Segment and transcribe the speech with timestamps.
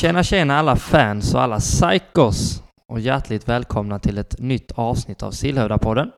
[0.00, 5.30] Tjena tjena alla fans och alla psykos och hjärtligt välkomna till ett nytt avsnitt av
[5.30, 6.10] Sillhövdapodden.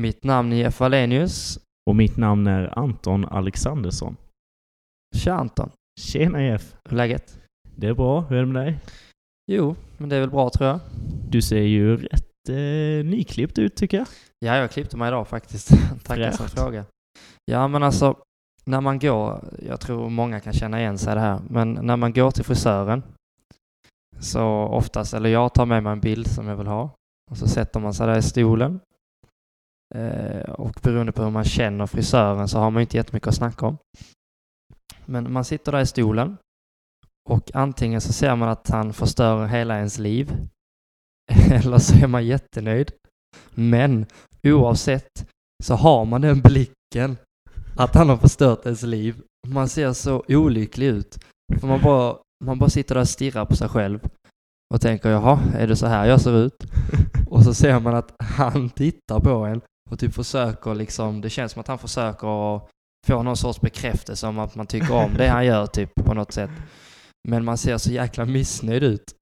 [0.00, 1.58] Mitt namn är Jeff Wallenius.
[1.90, 4.16] Och mitt namn är Anton Alexandersson.
[5.16, 5.70] Tja Anton.
[6.00, 6.74] Tjena Jeff.
[6.84, 7.38] Hur är läget?
[7.76, 8.20] Det är bra.
[8.20, 8.78] Hur är det med dig?
[9.52, 10.80] Jo, men det är väl bra tror jag.
[11.28, 14.06] Du ser ju rätt eh, nyklippt ut tycker jag.
[14.38, 15.70] Ja, jag klippte mig idag faktiskt.
[16.04, 16.84] Tackar som fråga.
[17.44, 18.16] Ja, men alltså
[18.64, 21.96] när man går, jag tror många kan känna igen sig i det här, men när
[21.96, 23.02] man går till frisören
[24.20, 26.90] så oftast, eller jag tar med mig en bild som jag vill ha
[27.30, 28.80] och så sätter man sig där i stolen
[29.94, 33.66] eh, och beroende på hur man känner frisören så har man inte jättemycket att snacka
[33.66, 33.78] om.
[35.06, 36.36] Men man sitter där i stolen
[37.30, 40.32] och antingen så ser man att han förstör hela ens liv
[41.52, 42.90] eller så är man jättenöjd.
[43.54, 44.06] Men
[44.42, 45.30] oavsett
[45.64, 47.16] så har man den blicken
[47.76, 49.22] att han har förstört ens liv.
[49.46, 51.18] Man ser så olycklig ut.
[51.60, 54.00] För man bara, man bara sitter där och stirrar på sig själv
[54.74, 56.64] och tänker jaha, är det så här jag ser ut?
[57.30, 61.52] Och så ser man att han tittar på en och typ försöker liksom, det känns
[61.52, 62.60] som att han försöker
[63.06, 66.32] få någon sorts bekräftelse om att man tycker om det han gör typ på något
[66.32, 66.50] sätt.
[67.28, 69.14] Men man ser så jäkla missnöjd ut.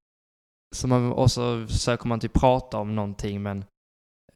[0.76, 3.64] Så man, och så försöker man typ prata om någonting men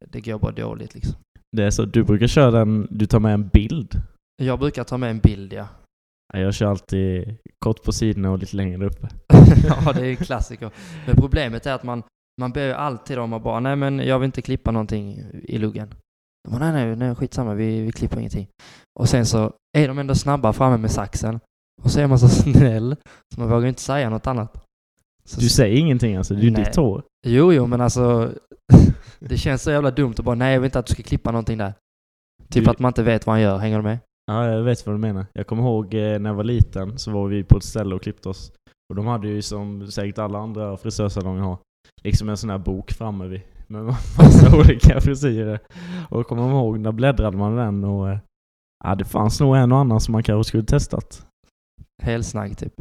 [0.06, 1.14] det går bara dåligt liksom.
[1.56, 4.02] Det är så, du brukar köra den, du tar med en bild.
[4.42, 5.68] Jag brukar ta med en bild ja.
[6.32, 9.08] Ja, Jag kör alltid kort på sidorna och lite längre uppe.
[9.68, 10.70] ja, det är ju klassiker.
[11.06, 12.02] Men problemet är att man,
[12.40, 15.58] man ber ju alltid om att bara, nej men jag vill inte klippa någonting i
[15.58, 15.94] luggen.
[16.48, 18.48] De bara, nej nej, nej skitsamma, vi, vi klipper ingenting.
[19.00, 21.40] Och sen så är de ändå snabba framme med saxen.
[21.82, 22.96] Och så är man så snäll,
[23.34, 24.64] så man vågar inte säga något annat.
[25.24, 27.02] Så, Du säger ingenting alltså, det är ju ditt hår.
[27.26, 28.32] Jo, jo, men alltså
[29.18, 31.30] det känns så jävla dumt att bara, nej jag vill inte att du ska klippa
[31.30, 31.72] någonting där.
[32.48, 33.98] Typ Du- att man inte vet vad han gör, hänger du med?
[34.26, 35.26] Ja, jag vet vad du menar.
[35.32, 38.02] Jag kommer ihåg eh, när jag var liten så var vi på ett ställe och
[38.02, 38.52] klippte oss.
[38.88, 41.58] Och de hade ju som säkert alla andra frisörsalonger har,
[42.02, 43.84] liksom en sån här bok framme vid med
[44.18, 45.58] massa olika frisyrer.
[46.08, 48.18] Och kommer man ihåg, när bläddrade man den och eh,
[48.84, 51.26] ja, det fanns nog en och annan som man kanske skulle testat.
[52.02, 52.74] Helsnagg typ.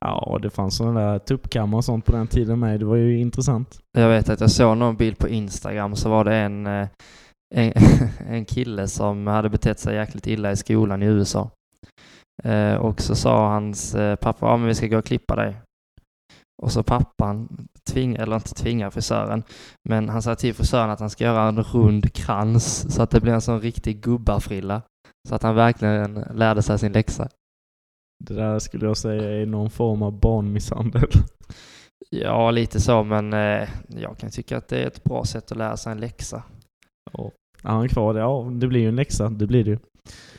[0.00, 2.80] Ja, det fanns sådana där tuppkammar och sånt på den tiden med.
[2.80, 3.80] Det var ju intressant.
[3.98, 6.88] Jag vet att jag såg någon bild på Instagram så var det en, eh,
[7.54, 7.72] en,
[8.28, 11.50] en kille som hade betett sig jäkligt illa i skolan i USA.
[12.44, 15.56] Eh, och så sa hans eh, pappa, ja men vi ska gå och klippa dig.
[16.62, 19.42] Och så pappan tving, eller inte tvingar frisören,
[19.88, 23.20] men han sa till frisören att han ska göra en rund krans så att det
[23.20, 24.82] blir en sån riktig gubbarfrilla.
[25.28, 27.28] Så att han verkligen lärde sig sin läxa.
[28.24, 31.10] Det där skulle jag säga är någon form av barnmisshandel.
[32.10, 35.58] Ja, lite så, men eh, jag kan tycka att det är ett bra sätt att
[35.58, 36.42] lära sig en läxa.
[37.12, 37.30] Ja,
[37.62, 38.14] han är kvar.
[38.14, 39.28] Ja, det blir ju en läxa.
[39.30, 39.78] Det blir det ju.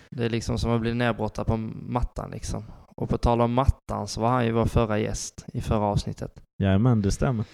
[0.10, 2.64] Det är liksom som att bli nerbrottad på mattan liksom.
[2.96, 6.42] Och på tal om mattan så var han ju vår förra gäst i förra avsnittet.
[6.64, 7.46] Jajamän, det stämmer.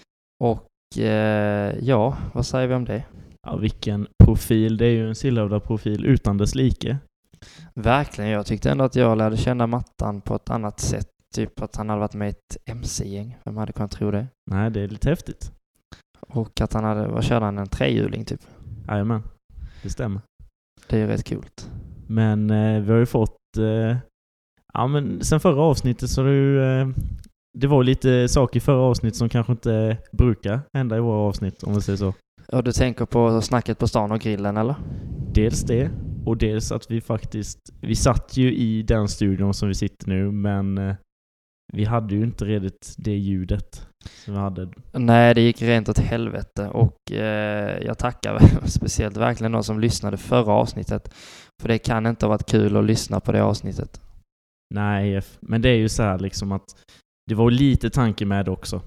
[0.43, 3.03] Och eh, ja, vad säger vi om det?
[3.47, 4.77] Ja, vilken profil.
[4.77, 6.97] Det är ju en sillhövda profil utan dess like.
[7.73, 11.07] Verkligen, jag tyckte ändå att jag lärde känna mattan på ett annat sätt.
[11.35, 13.37] Typ att han hade varit med i ett MC-gäng.
[13.45, 14.27] Vem hade kunnat tro det?
[14.51, 15.51] Nej, det är lite häftigt.
[16.29, 18.41] Och att han hade, vad körde han, en trehjuling typ?
[18.87, 19.23] Jajamän,
[19.87, 20.21] det stämmer.
[20.87, 21.45] Det är ju rätt kul.
[22.07, 23.57] Men eh, vi har ju fått...
[23.57, 23.97] Eh,
[24.73, 26.63] ja, men sen förra avsnittet så har det ju...
[26.63, 26.87] Eh,
[27.57, 31.63] det var lite saker i förra avsnittet som kanske inte brukar hända i våra avsnitt,
[31.63, 32.13] om vi säger så.
[32.47, 34.75] Och du tänker på snacket på stan och grillen eller?
[35.33, 35.91] Dels det,
[36.25, 37.59] och dels att vi faktiskt...
[37.81, 40.95] Vi satt ju i den studion som vi sitter nu, men eh,
[41.73, 44.69] vi hade ju inte redigt det ljudet som vi hade.
[44.91, 50.17] Nej, det gick rent åt helvete och eh, jag tackar speciellt verkligen de som lyssnade
[50.17, 51.13] förra avsnittet.
[51.61, 54.01] För det kan inte ha varit kul att lyssna på det avsnittet.
[54.75, 56.65] Nej, men det är ju så här liksom att
[57.29, 58.81] det var lite tanke med också.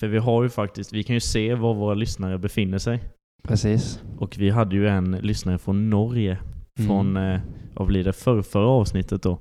[0.00, 3.02] För vi har ju faktiskt, vi kan ju se var våra lyssnare befinner sig.
[3.48, 4.00] Precis.
[4.18, 6.38] Och vi hade ju en lyssnare från Norge,
[6.86, 7.32] från, Mm.
[7.34, 7.40] eh,
[7.74, 9.32] vad blir det, förra, förra avsnittet då.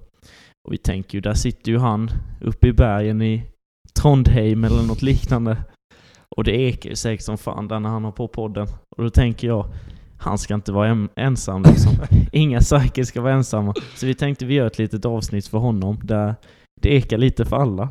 [0.68, 2.10] Och vi tänker ju, där sitter ju han
[2.42, 3.44] uppe i bergen i
[4.00, 5.58] Trondheim eller något liknande.
[6.36, 8.68] Och det ekar ju säkert som fan där när han har på podden.
[8.98, 9.66] Och då tänker jag,
[10.20, 11.92] han ska inte vara ensam liksom.
[12.32, 13.74] Inga psyker ska vara ensamma.
[13.96, 16.36] Så vi tänkte vi gör ett litet avsnitt för honom där
[16.82, 17.90] det ekar lite för alla.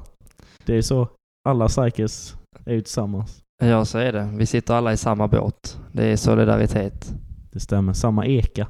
[0.64, 1.08] Det är så,
[1.48, 3.42] alla psykers är ju tillsammans.
[3.62, 4.30] Ja, så är det.
[4.34, 5.80] Vi sitter alla i samma båt.
[5.92, 7.14] Det är solidaritet.
[7.52, 8.66] Det stämmer, samma eka.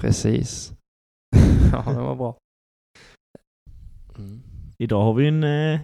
[0.00, 0.72] Precis.
[1.72, 2.36] ja, det var bra.
[4.18, 4.42] Mm.
[4.78, 5.80] Idag har vi en, eh,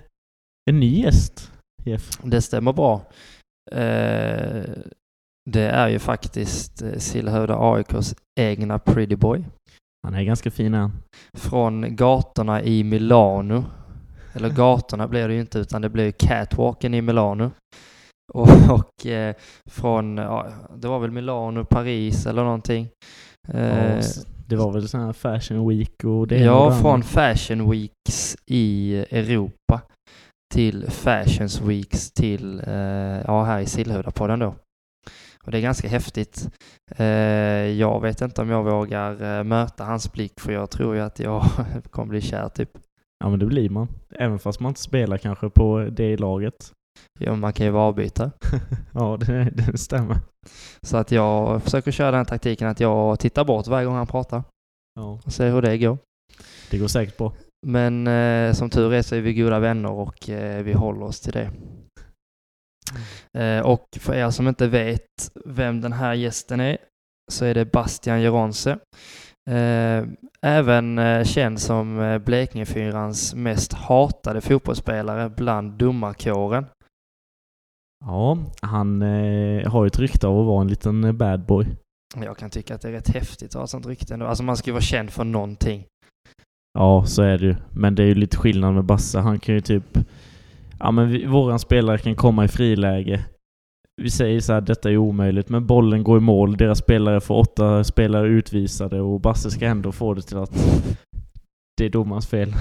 [0.71, 1.53] en ny gäst,
[1.85, 2.11] Jeff.
[2.23, 3.03] Det stämmer bra.
[3.73, 4.65] Eh,
[5.51, 9.45] det är ju faktiskt eh, Sillhövda AIKs egna Pretty Boy.
[10.07, 10.93] Han är ganska fin han.
[11.37, 13.65] Från gatorna i Milano
[14.33, 17.51] Eller gatorna blir det ju inte, utan det blir catwalken i Milano.
[18.33, 19.35] Och, och eh,
[19.71, 20.47] från, ja,
[20.77, 22.89] det var väl Milano, Paris eller någonting.
[23.49, 24.03] Eh, Ja,
[24.49, 27.71] det var väl sån här Fashion Week och det ena och ja, det från Fashion
[27.71, 29.81] Weeks i Europa
[30.55, 32.75] till Fashions Weeks till, eh,
[33.27, 34.55] ja, här i Sillhudapodden då.
[35.45, 36.49] Och det är ganska häftigt.
[36.97, 37.07] Eh,
[37.67, 41.19] jag vet inte om jag vågar eh, möta hans blick för jag tror ju att
[41.19, 41.45] jag
[41.91, 42.71] kommer bli kär typ.
[43.25, 43.89] Ja men det blir man.
[44.15, 46.73] Även fast man inte spelar kanske på det laget.
[47.19, 48.31] Ja, man kan ju vara avbytare.
[48.95, 50.17] Ja, det, det stämmer.
[50.83, 54.43] Så att jag försöker köra den taktiken att jag tittar bort varje gång han pratar
[54.95, 55.99] Ja, och ser hur det går.
[56.71, 57.33] det går säkert bra.
[57.67, 61.21] Men eh, som tur är så är vi goda vänner och eh, vi håller oss
[61.21, 61.51] till det.
[63.39, 66.79] Eh, och för er som inte vet vem den här gästen är
[67.33, 68.79] så är det Bastian Geronse.
[69.51, 70.05] Eh,
[70.43, 76.67] även eh, känd som eh, Blekingefyrans mest hatade fotbollsspelare bland domarkåren.
[78.05, 79.03] Ja, han
[79.67, 81.67] har ju ett rykte av att vara en liten eh, bad boy.
[82.17, 84.27] Jag kan tycka att det är rätt häftigt att ha ett sånt rykte ändå.
[84.27, 85.87] Alltså man ska ju vara känd för någonting.
[86.77, 87.55] Ja, så är det ju.
[87.71, 89.19] Men det är ju lite skillnad med Basse.
[89.19, 89.99] Han kan ju typ...
[90.79, 93.25] Ja men vi, våran spelare kan komma i friläge.
[94.03, 96.57] Vi säger så här, detta är omöjligt, men bollen går i mål.
[96.57, 100.87] Deras spelare får åtta spelare utvisade och Basse ska ändå få det till att
[101.77, 102.53] det är domarens fel.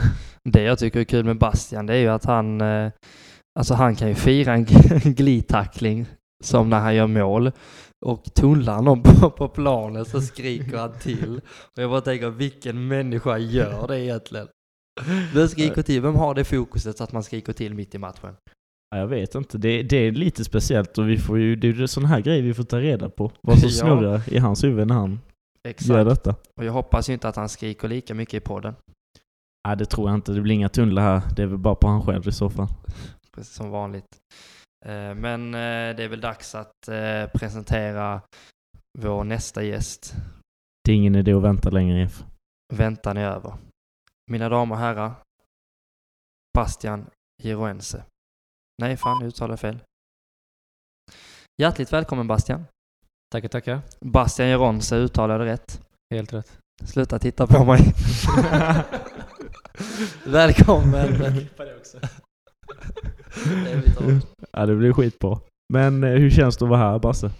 [0.43, 2.91] Det jag tycker är kul med Bastian det är ju att han, eh,
[3.59, 4.63] alltså han kan ju fira en
[5.03, 6.05] glidtackling
[6.43, 7.51] som när han gör mål
[8.05, 11.41] och tunnlar någon på, på planen så skriker han till.
[11.75, 14.47] Och jag bara tänker, vilken människa gör det egentligen?
[15.33, 16.01] Vem skriker till?
[16.01, 18.35] Vem har det fokuset så att man skriker till mitt i matchen?
[18.89, 19.57] Ja, jag vet inte.
[19.57, 22.53] Det, det är lite speciellt och vi får ju, det är sådana här grejer vi
[22.53, 23.31] får ta reda på.
[23.41, 23.75] Vad som Ja.
[23.75, 25.11] snurrar i hans huvud när han
[25.63, 26.09] gör Exakt.
[26.09, 26.35] detta.
[26.59, 28.75] Och jag hoppas ju inte att han skriker lika mycket i podden,
[29.67, 30.31] Nej, det tror jag inte.
[30.31, 31.21] Det blir inga tunnlar här.
[31.35, 32.67] Det är väl bara på han själv i så fall.
[33.35, 34.05] precis som vanligt.
[34.85, 38.21] Eh, Men eh, det är väl dags att eh, presentera
[38.99, 40.13] vår nästa gäst.
[40.83, 42.23] Det är ingen idé att vänta längre, Jeff.
[42.73, 43.53] Väntan är över.
[44.31, 45.13] Mina damer och herrar,
[46.57, 47.05] Bastian
[47.43, 48.03] Giroense.
[48.81, 49.79] Nej, fan, nu uttalade jag fel.
[51.61, 52.65] Hjärtligt välkommen Bastian.
[53.31, 53.81] Tackar, tackar.
[53.99, 55.81] Bastian Gironse uttalade rätt.
[56.13, 56.59] Helt rätt.
[56.83, 57.93] Sluta titta på mig.
[60.25, 61.47] välkommen.
[63.45, 64.21] Det ord.
[64.51, 65.39] ja, det blir skitbra.
[65.73, 67.31] Men eh, hur känns det att vara här, Basse?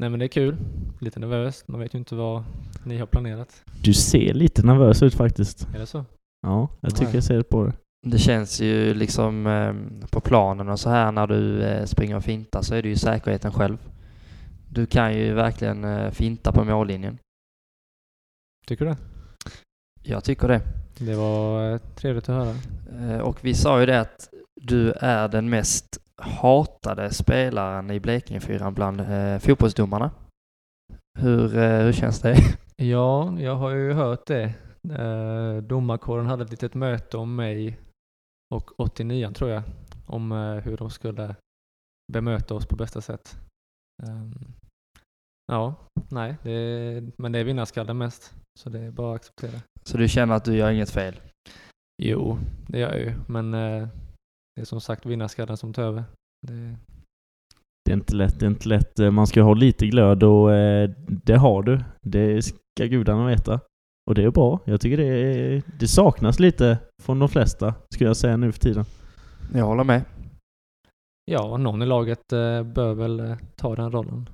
[0.00, 0.56] Nej men det är kul.
[1.00, 1.64] Lite nervös.
[1.68, 2.44] Man vet ju inte vad
[2.84, 3.62] ni har planerat.
[3.82, 5.68] Du ser lite nervös ut faktiskt.
[5.74, 6.04] Är det så?
[6.46, 7.14] Ja, jag tycker Nej.
[7.14, 7.72] jag ser det på dig.
[8.06, 9.74] Det känns ju liksom eh,
[10.10, 12.96] på planen och så här när du eh, springer och fintar så är det ju
[12.96, 13.78] säkerheten själv.
[14.70, 17.18] Du kan ju verkligen eh, finta på mållinjen.
[18.66, 18.98] Tycker du det?
[20.02, 20.60] Jag tycker det.
[20.98, 23.22] Det var trevligt att höra.
[23.22, 24.28] Och vi sa ju det att
[24.60, 30.10] du är den mest hatade spelaren i Blekingefyran bland eh, fotbollsdomarna.
[31.18, 32.36] Hur, eh, hur känns det?
[32.76, 34.54] Ja, jag har ju hört det.
[34.90, 37.78] Eh, domarkåren hade ett litet möte om mig
[38.54, 39.62] och 89 tror jag.
[40.06, 41.36] Om eh, hur de skulle
[42.12, 43.36] bemöta oss på bästa sätt.
[44.02, 44.32] Ehm,
[45.52, 45.74] ja,
[46.10, 48.34] nej, det är, men det är vinnarskallen mest.
[48.60, 49.60] Så det är bara att acceptera.
[49.82, 51.20] Så du känner att du gör inget fel?
[52.02, 52.38] Jo,
[52.68, 53.14] det gör jag ju.
[53.28, 53.88] Men eh,
[54.56, 56.04] det är som sagt vinnarskallen som tar över.
[56.46, 56.76] Det,
[57.84, 58.98] Det är inte lätt, det är inte lätt.
[58.98, 61.80] Eh, Man ska ha lite glöd och eh, det har du.
[62.02, 63.60] Det ska gudarna veta.
[64.10, 64.60] Och det är bra.
[64.64, 68.60] Jag tycker det, är, det saknas lite från de flesta, skulle jag säga nu för
[68.60, 68.84] tiden.
[69.54, 70.04] Jag håller med.
[71.30, 74.28] ja, någon i laget eh, bör väl ta den rollen.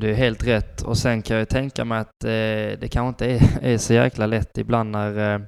[0.00, 0.82] Det är helt rätt.
[0.82, 4.26] Och sen kan jag tänka mig att eh, det kanske inte är, är så jäkla
[4.26, 5.40] lätt ibland när, eh,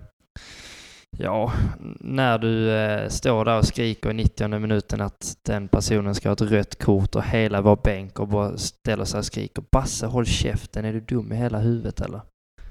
[1.19, 1.53] ja,
[2.01, 6.33] när du eh, står där och skriker i 90 minuten att den personen ska ha
[6.33, 10.27] ett rött kort och hela vår bänk och bara ställer sig och skriker Basse håll
[10.27, 12.21] käften, är du dum i hela huvudet eller?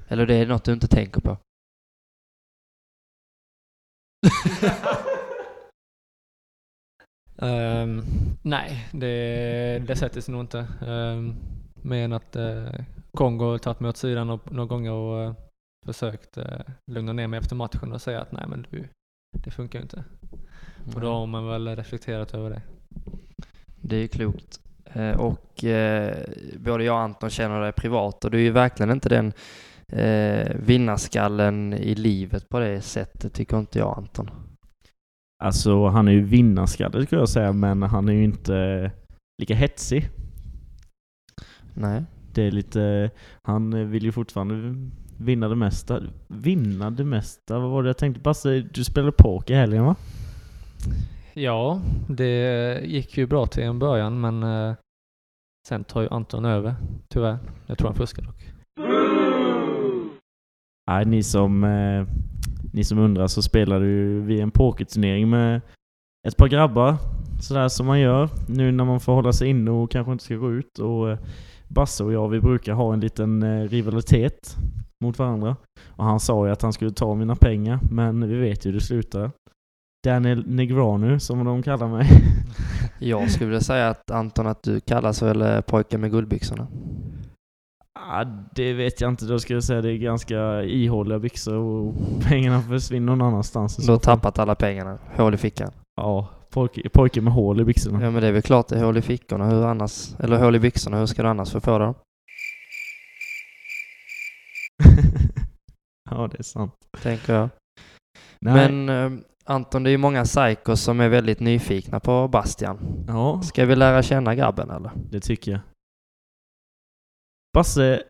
[0.08, 1.36] Eller det är något du inte tänker på?
[7.36, 8.04] um,
[8.42, 10.58] nej, det, det sätter sig nog inte.
[10.58, 11.36] Ehm, um,
[11.82, 12.68] mer än att uh,
[13.12, 15.34] Kongo har tagit mig åt sidan några gånger och uh,
[15.84, 16.44] försökt uh,
[16.90, 18.88] lugna ner mig efter matchen och säga att nej men du,
[19.44, 20.04] det funkar ju inte.
[20.94, 22.62] Och då har man väl reflekterat över det.
[23.80, 24.60] Det är ju klokt.
[24.84, 26.16] Eh, Och eh,
[26.58, 29.32] både jag och Anton känner dig privat och du är ju verkligen inte den
[29.88, 34.30] eh, vinnarskallen i livet på det sättet tycker inte jag Anton.
[35.44, 38.90] Alltså, han är ju vinnarskalle skulle jag säga, men han är ju inte
[39.42, 40.08] lika hetsig.
[41.74, 42.04] Nej.
[42.34, 43.10] Det är lite...
[43.42, 44.54] Han vill ju fortfarande
[45.18, 46.00] vinna det mesta.
[46.28, 47.58] Vinna det mesta?
[47.58, 48.20] Vad var det jag tänkte?
[48.20, 49.96] Basse, du spelade poker i helgen va?
[51.34, 54.74] Ja, det gick ju bra till en början men eh,
[55.68, 56.74] sen tar ju Anton över,
[57.08, 57.38] tyvärr.
[57.66, 58.54] Jag tror han fuskar dock.
[60.86, 62.06] Nej, ni som, eh,
[62.72, 65.60] ni som undrar så spelade ju vi en pokerturnering med
[66.28, 66.96] ett par grabbar.
[67.40, 70.34] Sådär som man gör nu när man får hålla sig inne och kanske inte ska
[70.34, 70.78] gå ut.
[70.78, 71.18] Och eh,
[71.68, 74.56] Basse och jag, vi brukar ha en liten eh, rivalitet
[75.04, 75.56] mot varandra.
[75.86, 78.78] Och han sa ju att han skulle ta mina pengar, men vi vet ju hur
[78.78, 79.30] det slutar.
[80.04, 82.08] Daniel Negranu, som de kallar mig.
[82.98, 86.66] Jag skulle vilja säga att Anton, att du kallas väl pojken med guldbyxorna?
[87.98, 89.24] Ah, det vet jag inte.
[89.24, 91.94] Då skulle jag säga det är ganska ihåliga byxor och
[92.28, 93.76] pengarna försvinner någon annanstans.
[93.76, 94.98] Du har tappat alla pengarna.
[95.16, 95.70] Hål i fickan.
[95.96, 98.02] Ja, pojke, pojke med hål i byxorna.
[98.02, 99.46] Ja men det är väl klart det är hål i fickorna.
[99.50, 100.14] Hur annars?
[100.20, 100.98] Eller hål i byxorna.
[100.98, 101.94] Hur ska du annars få dem?
[106.10, 106.74] ja, det är sant.
[107.02, 107.48] Tänker jag.
[108.40, 108.72] Nej.
[108.72, 113.04] Men eh, Anton, det är ju många psykos som är väldigt nyfikna på Bastian.
[113.08, 114.90] Ja, Ska vi lära känna grabben eller?
[115.10, 115.60] det tycker jag.
[117.54, 118.02] Basse,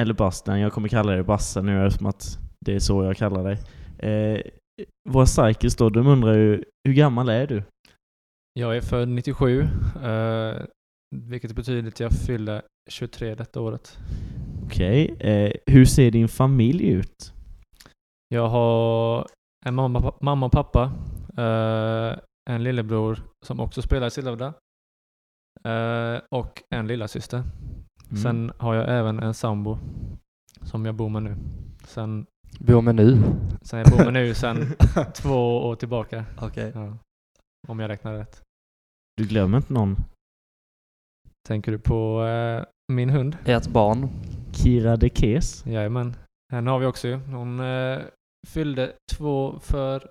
[0.00, 3.44] eller Bastian, jag kommer kalla dig Basse nu eftersom att det är så jag kallar
[3.44, 3.58] dig.
[3.98, 4.40] Eh,
[5.08, 7.62] våra psykos då, de undrar ju, hur gammal är du?
[8.52, 9.60] Jag är född 97,
[10.02, 10.62] eh,
[11.16, 13.98] vilket betyder att jag fyller 23 detta året.
[14.64, 17.32] Okej, eh, hur ser din familj ut?
[18.28, 19.26] Jag har
[19.66, 20.92] en mamma, mamma och pappa,
[21.36, 22.18] eh,
[22.50, 24.54] en lillebror som också spelar i Silverda
[25.64, 27.42] eh, och en lillasyster.
[28.10, 28.22] Mm.
[28.22, 29.78] Sen har jag även en sambo
[30.62, 31.36] som jag bor med nu.
[31.84, 32.26] Sen,
[32.58, 33.18] Bor med nu?
[33.62, 34.56] sen jag bor med nu sen
[35.14, 36.24] två år tillbaka.
[36.40, 36.72] Okej.
[36.74, 36.98] Ja.
[37.68, 38.42] Om jag räknar rätt.
[39.16, 39.96] Du glömmer inte någon?
[41.48, 43.36] Tänker du på eh, min hund?
[43.44, 44.08] Ert barn?
[44.52, 45.66] Kira de Kes?
[45.66, 46.16] Jajamän.
[46.52, 47.14] Henne har vi också ju.
[47.16, 47.98] Hon eh,
[48.46, 50.10] fyllde två för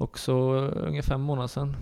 [0.00, 1.76] också ungefär fem månader sedan.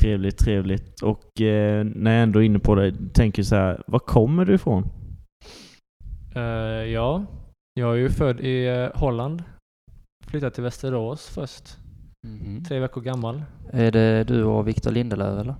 [0.00, 1.02] Trevligt, trevligt.
[1.02, 4.54] Och eh, när jag ändå är inne på det, tänker så här, var kommer du
[4.54, 4.84] ifrån?
[6.34, 6.42] Eh,
[6.92, 7.26] ja,
[7.78, 9.42] jag är ju född i eh, Holland.
[10.26, 11.76] Flyttade till Västerås först.
[12.26, 12.64] Mhm.
[12.64, 15.54] Tre veckor gammal, Är det du och Victor Lindelöf eller?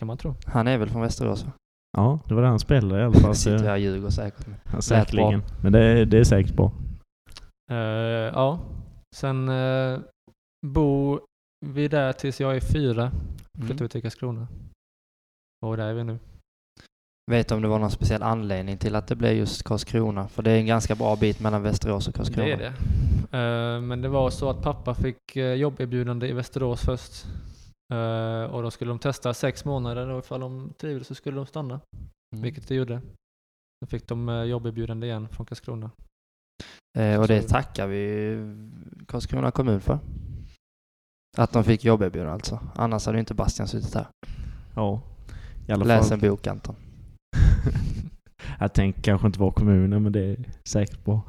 [0.00, 0.34] kan man tro.
[0.46, 1.52] Han är väl från Västerås va?
[1.96, 3.34] Ja, det var där han spelade i alla fall.
[3.34, 4.46] så- Sitter jag och ljuger säkert.
[4.72, 5.42] Ja, säkerligen.
[5.62, 6.72] Men det, är- det är säkert bra.
[7.70, 7.76] Eh,
[8.34, 8.60] ja,
[9.16, 10.00] sen uh,
[10.66, 11.20] bor
[11.66, 13.10] vi där tills jag är fyra.
[13.58, 13.76] Flyttade Mm.
[13.84, 14.48] vi till Karlskrona.
[15.66, 16.18] Och där är vi nu.
[17.30, 20.28] Vet du om det var någon speciell anledning till att det blev just Karlskrona?
[20.28, 22.46] För det är en ganska bra bit mellan Västerås och Karlskrona.
[22.46, 23.74] Det är det.
[23.74, 27.26] Eh, men det var så att pappa fick uh, jobberbjudande i Västerås först.
[27.92, 31.46] Eh, och då skulle de testa sex månader och ifall de trivdes så skulle de
[31.46, 31.80] stanna.
[32.34, 32.42] Mm.
[32.42, 33.00] Vilket de gjorde.
[33.80, 35.90] Då fick de jobberbjudande igen från Karlskrona.
[36.98, 38.36] Eh, och det tackar vi
[39.06, 39.98] Karlskrona kommun för.
[41.36, 42.60] Att de fick jobberbjudande alltså.
[42.74, 44.06] Annars hade ju inte Bastian suttit här.
[44.74, 45.00] Ja,
[45.68, 46.22] i alla Läs fall.
[46.22, 46.76] en bok Anton.
[48.58, 50.36] Jag tänker kanske inte vara kommunen, men det är
[50.68, 51.22] säkert bra.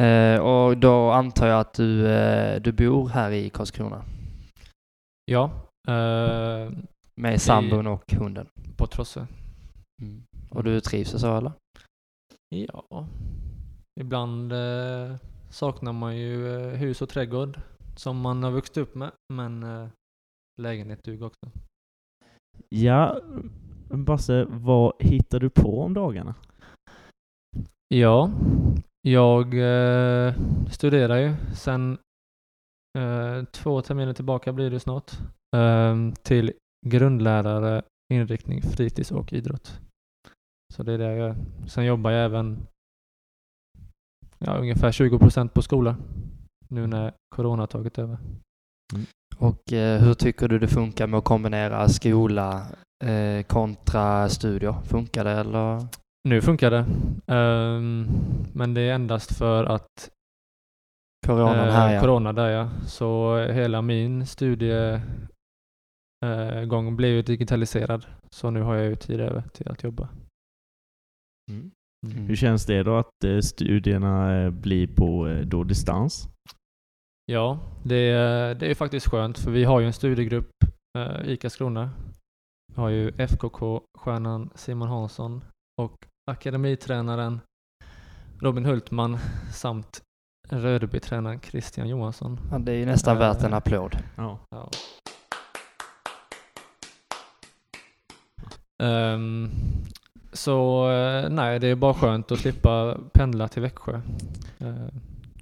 [0.00, 4.04] Eh, och då antar jag att du, eh, du bor här i Karlskrona?
[5.24, 5.50] Ja,
[5.88, 6.72] eh,
[7.14, 8.46] Med sambon och hunden?
[8.76, 9.26] på Trosse.
[10.02, 10.22] Mm.
[10.50, 11.52] Och du trivs och så eller?
[12.48, 13.06] Ja,
[14.00, 15.16] ibland eh,
[15.50, 17.60] saknar man ju eh, hus och trädgård
[17.96, 19.10] som man har vuxit upp med.
[19.32, 19.88] Men eh,
[20.62, 21.50] lägenhet duger också.
[22.68, 23.20] Ja,
[23.92, 26.34] Basse, vad hittar du på om dagarna?
[27.88, 28.30] Ja,
[29.02, 30.34] jag eh,
[30.70, 31.98] studerar ju sen
[32.98, 35.12] eh, två terminer tillbaka blir det snart.
[35.56, 36.52] Eh, till
[36.86, 37.82] grundlärare,
[38.12, 39.80] inriktning fritids och idrott.
[40.74, 41.36] Så det är det jag gör.
[41.66, 42.66] Sen jobbar jag även
[44.38, 45.96] ja, ungefär 20 procent på skola.
[46.68, 48.18] Nu när corona har tagit över.
[49.36, 52.66] Och eh, hur tycker du det funkar med att kombinera skola
[53.04, 54.72] eh, kontra studier?
[54.84, 55.86] Funkar det eller?
[56.28, 56.84] Nu funkar det.
[57.34, 58.06] Ehm,
[58.54, 60.10] men det är endast för att
[61.26, 62.00] Coronan eh, här ja.
[62.00, 62.70] corona där ja.
[62.86, 65.00] Så hela min studiegång
[66.24, 68.06] eh, gång blev ju digitaliserad.
[68.30, 70.08] Så nu har jag ju tid över till att jobba.
[71.50, 71.70] Mm.
[72.26, 76.28] Hur känns det då att studierna blir på då distans?
[77.32, 80.50] Ja, det, är- det är faktiskt skönt för vi har ju en studiegrupp
[80.98, 81.90] eh, i Karlskrona.
[82.74, 85.44] Vi har ju FKK-stjärnan Simon Hansson
[85.82, 85.94] och
[86.30, 87.40] akademitränaren
[88.40, 89.18] Robin Hultman
[89.52, 90.02] samt
[90.48, 92.38] Rödeby-tränaren Christian Johansson.
[92.50, 93.20] Ja, det är ju nästan Eh.
[93.20, 93.96] värt en applåd.
[94.16, 94.38] Ja.
[94.50, 94.70] Ja.
[98.82, 99.50] Ehm,
[100.32, 104.00] Så eh, nej, det är bara skönt att slippa pendla till Växjö.
[104.58, 104.86] Eh,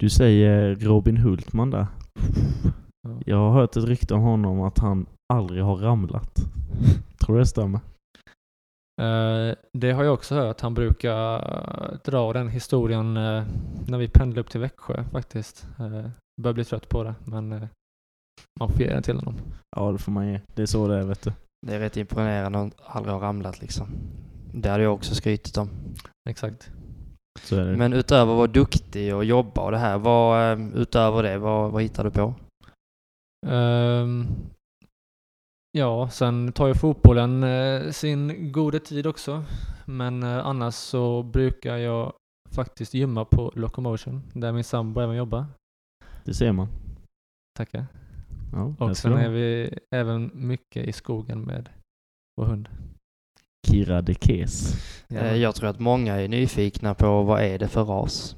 [0.01, 1.87] Du säger Robin Hultman där.
[3.01, 3.21] Ja.
[3.25, 6.35] Jag har hört ett rykte om honom att han aldrig har ramlat.
[7.19, 7.79] Tror du det stämmer?
[9.01, 10.61] Eh, det har jag också hört.
[10.61, 13.43] Han brukar eh, dra den historien eh,
[13.87, 15.67] när vi pendlar upp till Växjö faktiskt.
[15.79, 16.09] Uh,
[16.41, 17.67] börjar bli trött på det, men eh,
[18.59, 19.35] man får ge det till honom.
[19.75, 20.39] Ja, det får man ge.
[20.55, 21.33] Det är så det är, vet du.
[21.67, 23.87] Det är rätt imponerande att aldrig ha ramlat liksom.
[24.53, 25.69] Det hade jag också skrytit om.
[26.29, 26.71] Exakt.
[27.39, 27.77] Så är det.
[27.77, 31.71] Men utöver att vara duktig och jobba och det här, vad, eh, utöver det, vad,
[31.71, 32.33] vad hittar du på?
[33.47, 34.25] Ehm,
[35.77, 39.43] ja, sen tar ju fotbollen eh, sin goda tid också.
[39.85, 42.13] Men eh, annars så brukar jag
[42.51, 45.45] faktiskt gymma på Locomotion, där min sambo även jobbar.
[46.23, 46.67] Det ser man.
[47.57, 47.85] Tackar.
[48.53, 51.69] Ja, Och sen är vi även mycket i skogen med
[52.37, 52.69] vår hund.
[53.67, 54.73] Kira de Kes.
[55.09, 58.35] Eh, Jag tror att många är nyfikna på vad är det för ras?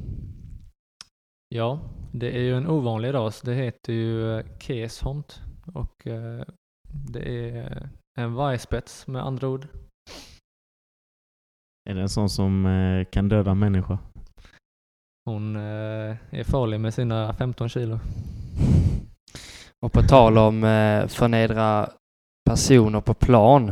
[1.49, 1.79] Ja,
[2.11, 3.41] det är ju en ovanlig ras.
[3.41, 5.23] Det heter ju eh, Keshond
[5.73, 6.43] och eh,
[6.91, 7.89] det är
[8.19, 9.67] en vargspets med andra ord.
[11.89, 13.97] Är det en sån som kan döda en människa?
[15.25, 17.99] Hon är farlig med sina 15 kilo.
[19.85, 20.61] Och på tal om
[21.09, 21.89] förnedra
[22.49, 23.71] personer på plan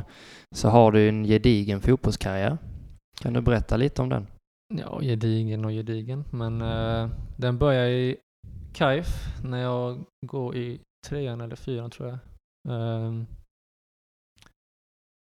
[0.55, 2.57] så har du en gedigen fotbollskarriär.
[3.21, 4.27] Kan du berätta lite om den?
[4.73, 6.23] Ja, gedigen och gedigen.
[6.31, 8.17] Men eh, den börjar i
[8.73, 9.07] KAIF
[9.43, 12.19] när jag går i trean eller fyran tror jag.
[12.69, 13.25] Ehm,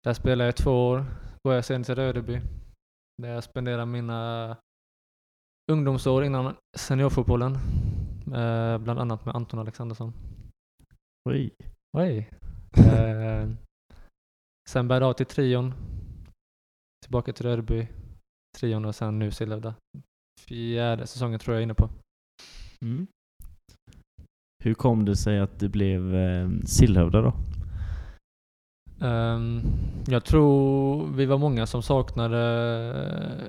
[0.04, 1.04] där spelar jag två år.
[1.42, 2.40] Går jag sen till Rödeby.
[3.22, 4.56] Där jag spenderar mina
[5.72, 7.52] ungdomsår innan seniorfotbollen.
[8.26, 10.12] Eh, bland annat med Anton Alexandersson.
[11.28, 11.50] Oj.
[11.96, 12.30] Oj.
[12.76, 13.48] Eh,
[14.68, 15.74] sen bär det av till trion.
[17.04, 17.88] Tillbaka till Rödeby.
[18.58, 19.74] Trion och sen nu Sillhövda.
[20.40, 21.90] Fjärde säsongen tror jag är inne på.
[22.82, 23.06] Mm.
[24.64, 27.32] Hur kom det sig att det blev eh, Sillhövda då?
[29.00, 29.60] Ehm,
[30.06, 32.38] jag tror vi var många som saknade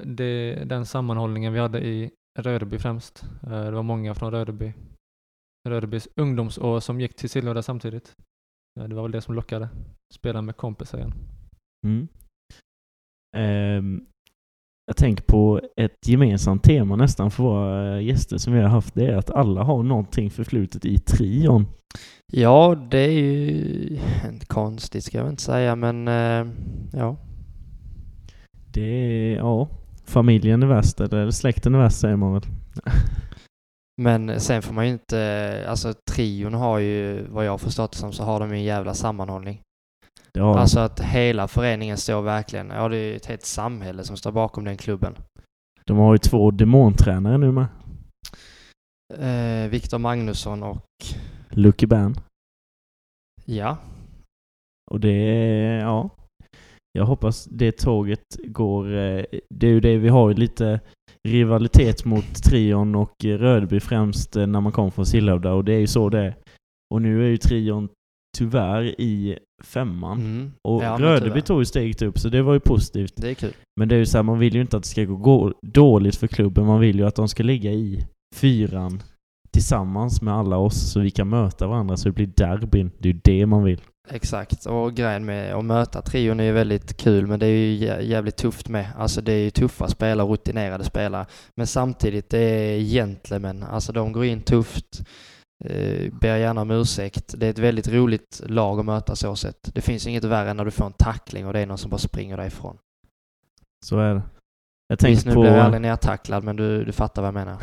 [0.04, 3.24] det, den sammanhållningen vi hade i Rödeby främst.
[3.44, 4.74] Eh, det var många från Rödeby.
[5.70, 8.14] Rödebys ungdomsår som gick till Sillhövda samtidigt.
[8.80, 9.70] Eh, det var väl det som lockade.
[10.14, 11.14] Spela med kompisar igen.
[11.88, 12.08] Mm.
[13.38, 14.06] Ehm,
[14.86, 18.96] jag tänker på ett gemensamt tema nästan för våra gäster som vi har haft.
[18.96, 21.68] Det är att alla har någonting förflutet i trion.
[22.34, 26.54] Ja, det är ju inte konstigt ska jag inte säga, men eh,
[26.94, 27.18] ja.
[28.74, 29.70] Det är, ja,
[30.06, 32.44] familjen är värst, eller släkten är värst säger man väl.
[34.02, 37.98] Men sen får man ju inte, alltså trion har ju, vad jag har förstått det
[37.98, 39.62] som, så har de ju en jävla sammanhållning.
[40.32, 40.42] De.
[40.58, 44.64] Alltså att hela föreningen står verkligen, ja det är ett helt samhälle som står bakom
[44.66, 45.16] den klubben.
[45.86, 47.66] De har ju två demontränare nu med.
[49.14, 50.82] Eh, Viktor Magnusson och,
[51.50, 52.16] Lucky Bern.
[53.46, 53.78] ja,
[54.92, 56.10] Och det är, ja.
[56.92, 58.86] Jag hoppas det tåget går.
[58.98, 60.80] eh, Det är ju det vi har ju lite
[61.26, 65.80] rivalitet mot trion och Rödeby främst eh, när man kommer från Sillhövda och det är
[65.80, 66.36] ju så det är.
[66.94, 67.90] Och nu är ju trion
[68.38, 70.20] tyvärr i femman.
[70.20, 73.14] mm, Och ja, Rödeby tog ju steget upp så det var ju positivt.
[73.16, 73.54] det är kul.
[73.80, 75.54] Men det är ju så här, man vill ju inte att det ska gå- gå
[75.62, 76.66] dåligt för klubben.
[76.66, 79.04] Man vill ju att de ska ligga i fyran
[79.54, 82.92] tillsammans med alla oss så vi kan möta varandra så det blir derbyn.
[83.00, 83.82] Det är ju det man vill.
[84.10, 87.88] Exakt, och grejen med att möta trion är ju väldigt kul men det är ju
[87.88, 88.88] jä- jävligt tufft med.
[88.98, 91.26] Alltså det är ju tuffa spelare, rutinerade spelare.
[91.56, 93.64] Men samtidigt, det är gentlemän.
[93.64, 95.02] Alltså de går in tufft,
[95.66, 97.36] eh, ber gärna om ursäkt.
[97.38, 99.70] Det är ett väldigt roligt lag att möta så sett.
[99.76, 101.90] Det finns inget värre än när du får en tackling och det är någon som
[101.92, 102.78] bara springer därifrån.
[103.86, 104.22] Så är det.
[104.88, 105.42] Jag Visst, tänkte nu på...
[105.42, 107.58] blev jag aldrig nertacklad men du, du fattar vad jag menar.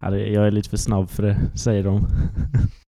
[0.00, 2.06] ja, jag är lite för snabb för det, säger de.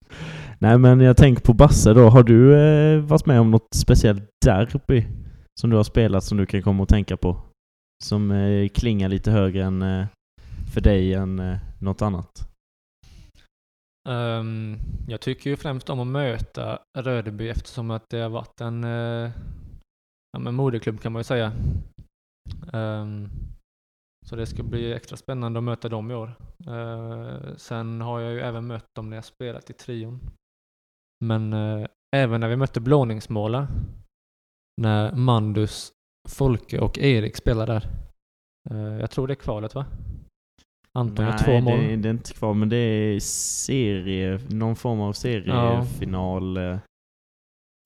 [0.58, 2.08] Nej men jag tänker på Basse då.
[2.08, 5.06] Har du eh, varit med om något speciellt derby
[5.60, 7.36] som du har spelat som du kan komma och tänka på?
[8.04, 10.06] Som eh, klingar lite högre än eh,
[10.74, 12.48] för dig än eh, något annat?
[14.08, 18.84] Um, jag tycker ju främst om att möta Rödeby eftersom att det har varit en
[18.84, 19.30] uh,
[20.32, 21.52] ja, men moderklubb kan man ju säga.
[22.72, 23.30] Um,
[24.26, 26.34] så det ska bli extra spännande att möta dem i år.
[26.66, 30.20] Eh, sen har jag ju även mött dem när jag spelat i trion.
[31.24, 33.68] Men eh, även när vi mötte Blåningsmåla
[34.80, 35.92] när Mandus,
[36.28, 37.88] Folke och Erik spelade där.
[38.70, 39.86] Eh, jag tror det är kvalet va?
[40.98, 41.78] Anton gör två mål.
[41.78, 46.56] Det, det är inte kvar men det är serie, någon form av seriefinal.
[46.56, 46.78] eh,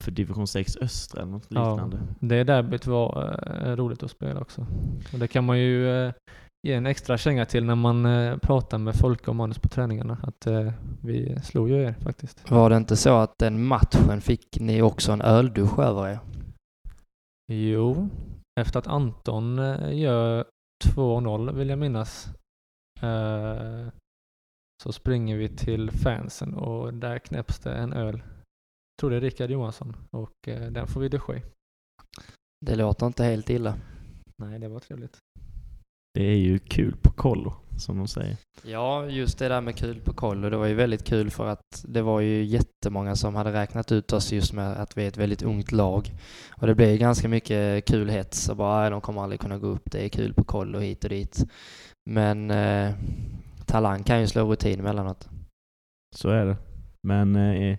[0.06, 1.98] för division 6 östra eller något Ja, liknande.
[2.20, 4.66] det derbyt var eh, roligt att spela också.
[5.12, 6.12] Och det kan man ju eh,
[6.66, 10.18] ge en extra känga till när man eh, pratar med Folke och Manus på träningarna.
[10.22, 12.50] Att eh, vi slog ju er faktiskt.
[12.50, 16.18] Var det inte så att den matchen fick ni också en öldusch över er?
[17.52, 18.08] Jo,
[18.60, 20.44] efter att Anton eh, gör
[20.84, 22.28] 2-0 vill jag minnas.
[23.02, 23.88] Eh,
[24.82, 28.22] så springer vi till fansen och där knäpps det en öl.
[29.00, 31.42] Tror det är Rickard Johansson och eh, den får vi duscha i.
[32.66, 33.74] Det låter inte helt illa.
[34.42, 35.18] Nej, det var trevligt.
[36.14, 38.36] Det är ju kul på kollo, som de säger.
[38.64, 41.84] Ja, just det där med kul på kollo, det var ju väldigt kul för att
[41.84, 45.16] det var ju jättemånga som hade räknat ut oss just med att vi är ett
[45.16, 46.10] väldigt ungt lag.
[46.50, 49.58] Och det blev ju ganska mycket kul hets och bara, "Nej, de kommer aldrig kunna
[49.58, 51.44] gå upp, det är kul på kollo hit och dit.
[52.10, 52.94] Men eh,
[53.66, 55.28] talang kan ju slå rutin emellanåt.
[56.16, 56.56] Så är det.
[57.02, 57.78] Men eh,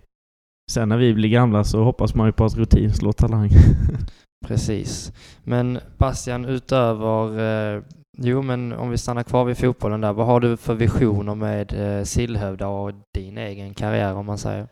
[0.70, 3.50] sen när vi blir gamla så hoppas man ju på att rutin slår talang.
[4.46, 5.12] Precis.
[5.44, 7.40] Men Bastian, utöver,
[7.76, 7.82] eh,
[8.18, 11.98] jo men om vi stannar kvar vid fotbollen där, vad har du för visioner med
[11.98, 14.68] eh, Sillhövda och din egen karriär om man säger?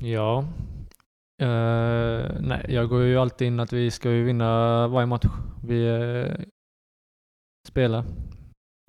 [0.00, 0.44] Ja.
[1.42, 5.26] Eh, nej, jag går ju alltid in att vi ska ju vinna varje match
[5.64, 6.44] vi eh,
[7.68, 8.04] spelar.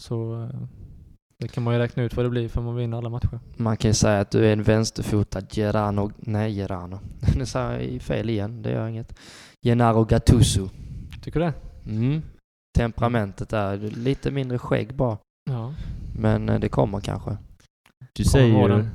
[0.02, 0.83] Så eh,
[1.44, 3.40] det kan man ju räkna ut vad det blir för man vinner alla matcher.
[3.58, 7.00] Man kan ju säga att du är en vänsterfotad Gerano, nej Gerano,
[7.38, 9.20] nu sa jag fel igen, det gör inget.
[9.66, 10.70] Gennaro Gattuso.
[11.24, 11.54] Tycker du det?
[11.86, 12.22] Mm.
[12.78, 15.18] Temperamentet där, lite mindre skägg bara.
[15.50, 15.74] Ja.
[16.16, 17.38] Men eh, det kommer kanske.
[18.14, 18.86] Du Kommer säger ju...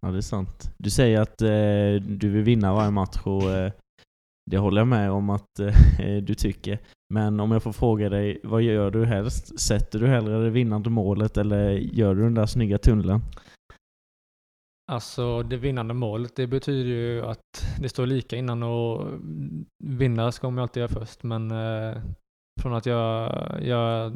[0.00, 0.70] Ja, det är sant.
[0.78, 3.72] Du säger att eh, du vill vinna varje match och eh,
[4.50, 6.78] det håller jag med om att eh, du tycker.
[7.14, 9.60] Men om jag får fråga dig, vad gör du helst?
[9.60, 13.20] Sätter du hellre det vinnande målet eller gör du den där snygga tunneln?
[14.92, 19.08] Alltså det vinnande målet, det betyder ju att det står lika innan och
[19.84, 21.22] vinna ska man ju alltid göra först.
[21.22, 22.02] Men eh,
[22.60, 24.10] från att jag gör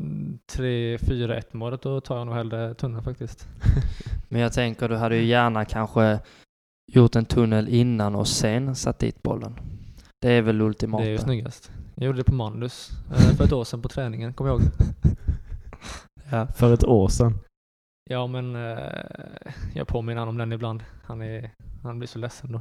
[0.53, 3.49] 3-4-1 målet då tar jag nog hellre tunneln faktiskt.
[4.29, 6.21] Men jag tänker, du hade ju gärna kanske
[6.93, 9.55] gjort en tunnel innan och sen satt dit bollen.
[10.27, 11.05] Det är väl ultimata.
[11.05, 11.73] Det är ju snyggast.
[11.95, 14.71] Jag gjorde det på Mandus eh, för ett år sedan på träningen, kommer jag ihåg.
[16.31, 16.47] Ja.
[16.47, 17.39] För ett år sedan.
[18.11, 18.79] Ja men eh,
[19.75, 20.83] jag påminner honom om den ibland.
[21.05, 21.51] Han, är,
[21.83, 22.61] han blir så ledsen då.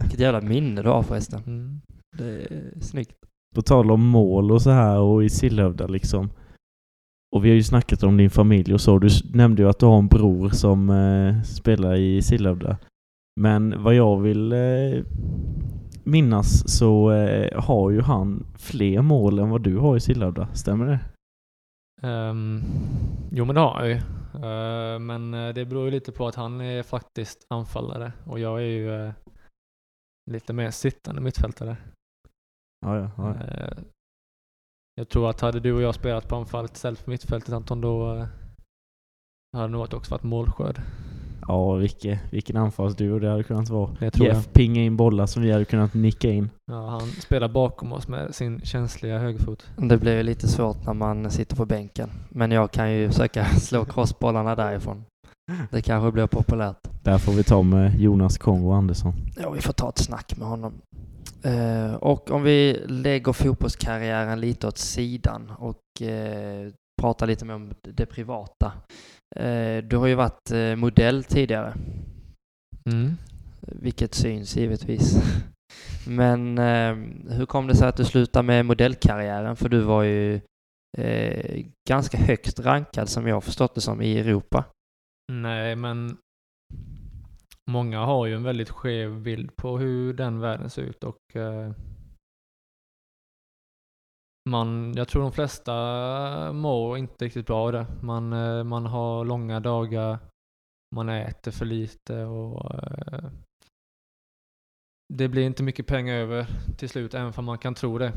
[0.00, 1.42] Vilket jävla minne du har förresten.
[1.46, 1.80] Mm.
[2.18, 3.16] Det är snyggt.
[3.54, 6.30] På tal om mål och så här och i Sillhövda liksom.
[7.36, 8.98] Och vi har ju snackat om din familj och så.
[8.98, 12.78] Du nämnde ju att du har en bror som eh, spelar i Sillhövda.
[13.40, 15.04] Men vad jag vill eh,
[16.10, 20.48] minnas så eh, har ju han fler mål än vad du har i Sillhövda.
[20.54, 21.00] Stämmer det?
[22.08, 22.62] Ehm,
[23.32, 23.96] jo men det har jag ju.
[24.34, 28.58] Eh, men eh, det beror ju lite på att han är faktiskt anfallare och jag
[28.58, 29.12] är ju eh,
[30.30, 31.76] lite mer sittande mittfältare.
[32.86, 33.10] Ja, ja.
[33.16, 33.34] ja.
[33.34, 33.78] Eh,
[34.94, 38.26] jag tror att hade du och jag spelat på anfallet istället för mittfältet Anton då
[39.52, 40.80] hade nog också varit målskörd.
[41.48, 43.90] Ja vilke, vilken anfallsduo det hade kunnat vara.
[43.98, 44.52] Det tror Jeff jag.
[44.52, 46.50] pinga in bollar som vi hade kunnat nicka in.
[46.72, 49.66] Ja, han spelar bakom oss med sin känsliga högerfot.
[49.76, 52.10] Det blir ju lite svårt när man sitter på bänken.
[52.28, 55.04] Men jag kan ju försöka slå crossbollarna därifrån.
[55.70, 56.76] Det kanske blir populärt.
[57.02, 59.12] Där får vi ta med Jonas Kongo Andersson.
[59.36, 60.72] Ja, vi får ta ett snack med honom.
[61.42, 66.68] Eh, och om vi lägger fotbollskarriären lite åt sidan och eh,
[67.00, 68.72] pratar lite mer om det privata.
[69.36, 71.74] Eh, du har ju varit eh, modell tidigare,
[72.90, 73.10] Mm.
[73.60, 75.14] vilket syns givetvis.
[76.08, 76.94] Men eh,
[77.36, 79.56] hur kom det sig att du slutade med modellkarriären?
[79.56, 80.40] För du var ju
[81.88, 84.64] ganska högt rankad som jag förstått det som i Europa.
[85.32, 86.16] Nej, men
[87.70, 91.16] många har ju en väldigt skev bild på hur den världen ser ut och
[94.48, 97.86] man, jag tror de flesta mår inte riktigt bra av det.
[98.02, 100.18] Man, eh, man har långa dagar,
[100.94, 103.30] man äter för lite och eh,
[105.14, 106.46] det blir inte mycket pengar över
[106.78, 108.12] till slut, även om man kan tro det.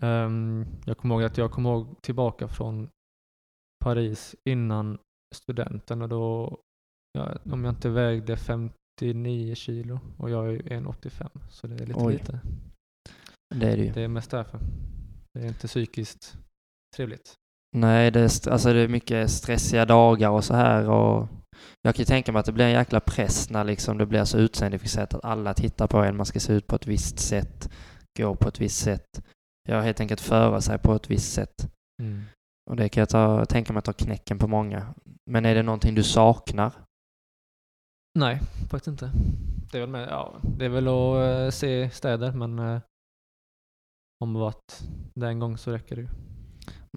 [0.00, 2.88] Ehm, jag kommer ihåg att jag kom ihåg tillbaka från
[3.84, 4.98] Paris innan
[5.34, 6.58] studenten och då,
[7.44, 12.12] om jag inte vägde 59 kilo och jag är 1,85 så det är lite Oj.
[12.12, 12.40] lite.
[13.54, 13.92] Det är det ju.
[13.92, 14.60] Det är mest därför.
[15.34, 16.36] Det är inte psykiskt
[16.96, 17.34] trevligt.
[17.76, 21.28] Nej, det är, alltså det är mycket stressiga dagar och så här och
[21.82, 24.24] jag kan ju tänka mig att det blir en jäkla press när liksom det blir
[24.24, 27.70] så utseendefixerat att alla tittar på en, man ska se ut på ett visst sätt,
[28.18, 29.22] gå på ett visst sätt,
[29.68, 31.68] ja helt enkelt föra sig på ett visst sätt.
[32.70, 34.94] Och det kan jag ta, tänka mig att ta knäcken på många.
[35.30, 36.72] Men är det någonting du saknar?
[38.18, 39.10] Nej, faktiskt inte.
[39.72, 42.80] Det är väl, med, ja, det är väl att eh, se städer men eh,
[44.24, 44.80] om man varit
[45.14, 46.08] där en gång så räcker det ju.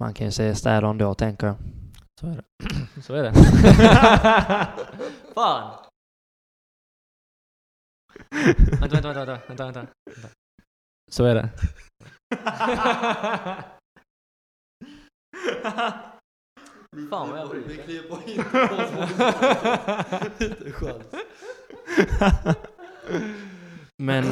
[0.00, 1.56] Man kan ju se städer ändå, tänker jag.
[2.20, 2.44] Så är det.
[3.02, 3.32] så är det.
[5.34, 5.84] Fan!
[8.80, 9.86] Vänta, vänta, vänta, vänta, vänta, vänta.
[11.10, 11.50] Så är det.
[17.10, 17.76] Fan vad jag bryr mig.
[17.76, 18.44] klipper in på
[20.44, 21.06] Inte chans.
[23.96, 24.24] Men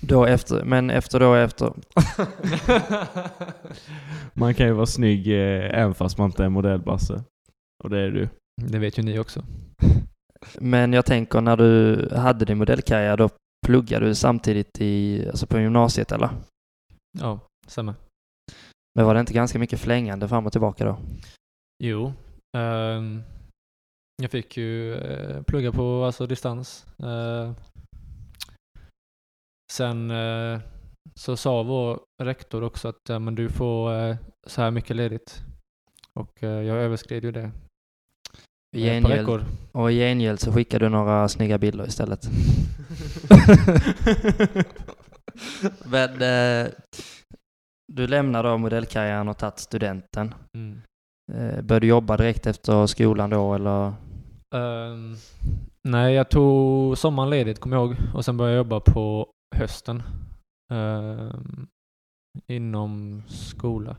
[0.00, 1.72] då efter, men efter då efter.
[4.38, 7.24] Man kan ju vara snygg eh, även fast man inte är modellbasse.
[7.84, 8.28] Och det är du.
[8.56, 9.44] Det vet ju ni också.
[10.60, 13.28] Men jag tänker när du hade din modellkarriär, då
[13.66, 16.30] pluggade du samtidigt i, alltså på gymnasiet eller?
[17.18, 17.94] Ja, stämmer.
[18.94, 20.98] Men var det inte ganska mycket flängande fram och tillbaka då?
[21.84, 22.12] Jo.
[22.56, 23.22] ehm,
[24.22, 26.86] jag fick ju eh, plugga på alltså, distans.
[26.98, 27.52] Eh,
[29.72, 30.60] sen eh,
[31.14, 35.40] så sa vår rektor också att ja, men du får eh, så här mycket ledigt.
[36.14, 37.50] Och eh, jag överskred ju det.
[38.76, 42.20] I gengäld, och i gengäld så skickade du några snygga bilder istället.
[45.84, 46.66] Men eh,
[47.92, 50.34] du lämnar då modellkarriären och tagit studenten.
[50.56, 50.80] Mm.
[51.32, 53.92] Eh, började du jobba direkt efter skolan då eller?
[54.54, 55.16] Ehm,
[55.88, 60.02] nej, jag tog sommaren ledigt kommer jag ihåg och sen började jag jobba på hösten.
[60.72, 61.66] ehm,
[62.46, 63.96] inom skola.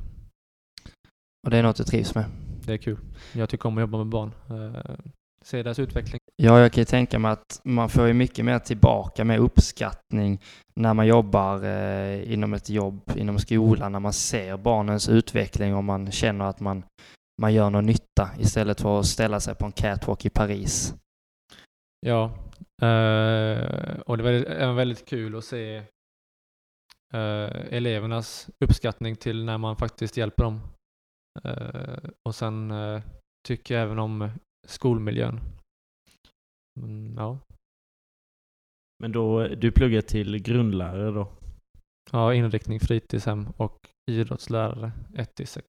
[1.43, 2.25] Och det är något du trivs med?
[2.65, 2.97] Det är kul.
[3.33, 4.31] Jag tycker om att jobba med barn.
[4.51, 4.95] Uh,
[5.41, 6.19] se deras utveckling.
[6.35, 10.41] Ja, jag kan ju tänka mig att man får ju mycket mer tillbaka med uppskattning
[10.75, 15.83] när man jobbar eh, inom ett jobb, inom skolan, när man ser barnens utveckling och
[15.83, 16.83] man känner att man,
[17.41, 20.93] man gör någon nytta istället för att ställa sig på en catwalk i Paris.
[22.05, 22.31] Ja,
[22.81, 25.75] eh, och det var även väldigt kul att se
[27.13, 30.61] eh, elevernas uppskattning till när man faktiskt hjälper dem.
[31.43, 32.73] Eh, och sen
[33.47, 34.29] tycker jag även om
[34.67, 35.39] skolmiljön.
[36.79, 37.39] Mm, ja.
[38.99, 41.31] Men då, du pluggar till grundlärare då?
[42.11, 43.77] ja, inriktning fritidshem och
[44.11, 45.61] idrottslärare 1-6.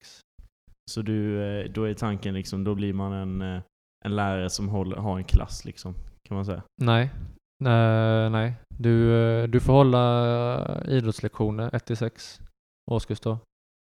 [0.91, 3.61] Så du, då är tanken liksom, då blir man en,
[4.05, 5.95] en lärare som håller, har en klass liksom,
[6.31, 6.63] kan man säga?
[6.81, 7.09] Nej,
[7.63, 8.55] nej, nej.
[8.77, 12.41] Du, eh, du får hålla idrottslektioner 1-6
[12.91, 13.39] årskurs då.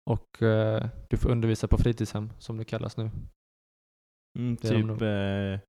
[0.09, 3.11] Och eh, du får undervisa på fritidshem som det kallas nu.
[4.39, 5.01] Mm, Det är de typ...
[5.01, 5.59] Eh,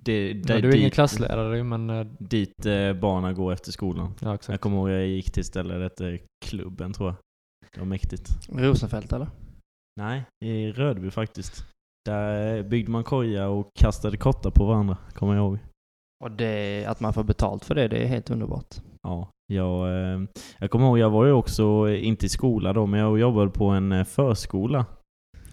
[0.00, 3.72] det, det, du är ingen dit, klasslärare ju, men eh, Dit eh, barnen går efter
[3.72, 4.14] skolan.
[4.20, 7.16] ja Jag kommer ihåg jag gick till stället det hette Klubben tror jag.
[7.72, 8.28] Det var mäktigt.
[8.48, 9.28] Rosenfeldt eller?
[10.00, 11.71] Nej, i Rödby faktiskt.
[12.04, 15.58] Där byggde man koja och kastade kottar på varandra, kommer jag ihåg.
[16.24, 18.74] Och det, att man får betalt för det, det är helt underbart.
[19.02, 20.20] Ja, jag, eh,
[20.58, 23.50] jag kommer ihåg, jag var ju också, eh, inte i skola då, men jag jobbade
[23.50, 24.86] på en eh, förskola.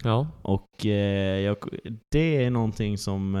[0.04, 1.56] Ja, Och jag,
[2.10, 3.34] det är någonting som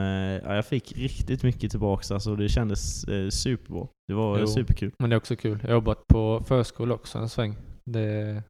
[0.44, 2.10] ja, jag fick riktigt mycket tillbaks.
[2.10, 3.00] Alltså det kändes
[3.42, 3.86] superbra.
[4.08, 4.46] Det var Jo.
[4.46, 4.92] superkul.
[4.98, 5.58] men det är också kul.
[5.62, 7.56] Jag har jobbat på förskola också en sväng.
[7.90, 8.42] Det,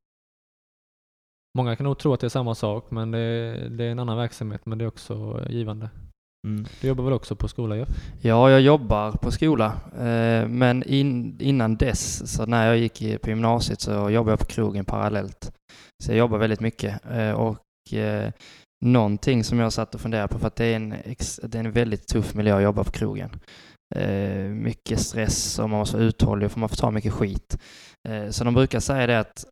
[1.58, 4.16] många kan nog tro att det är samma sak, men det, det är en annan
[4.16, 5.90] verksamhet, men det är också givande.
[6.46, 6.66] Mm.
[6.80, 7.88] Du jobbar väl också på skola, Jeff?
[8.20, 9.80] Ja, jag jobbar på skola.
[9.98, 14.44] Eh, men in, innan dess, så när jag gick på gymnasiet så jobbade jag på
[14.44, 15.52] krogen parallellt.
[16.04, 17.10] Så jag jobbar väldigt mycket.
[17.10, 18.32] Eh, och eh,
[18.84, 20.90] någonting som jag satt och funderade på, för att det är en,
[21.42, 23.30] det är en väldigt tuff miljö att jobba på krogen.
[24.50, 27.58] Mycket stress och man måste vara uthållig för man får ta mycket skit.
[28.30, 29.44] Så de brukar säga det att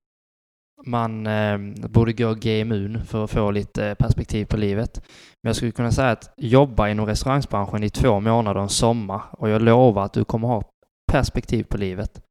[0.86, 5.02] man eh, borde gå GMU för att få lite eh, perspektiv på livet.
[5.42, 9.48] Men jag skulle kunna säga att jobba inom restaurangbranschen i två månader en sommar och
[9.48, 10.62] jag lovar att du kommer ha
[11.12, 12.22] perspektiv på livet.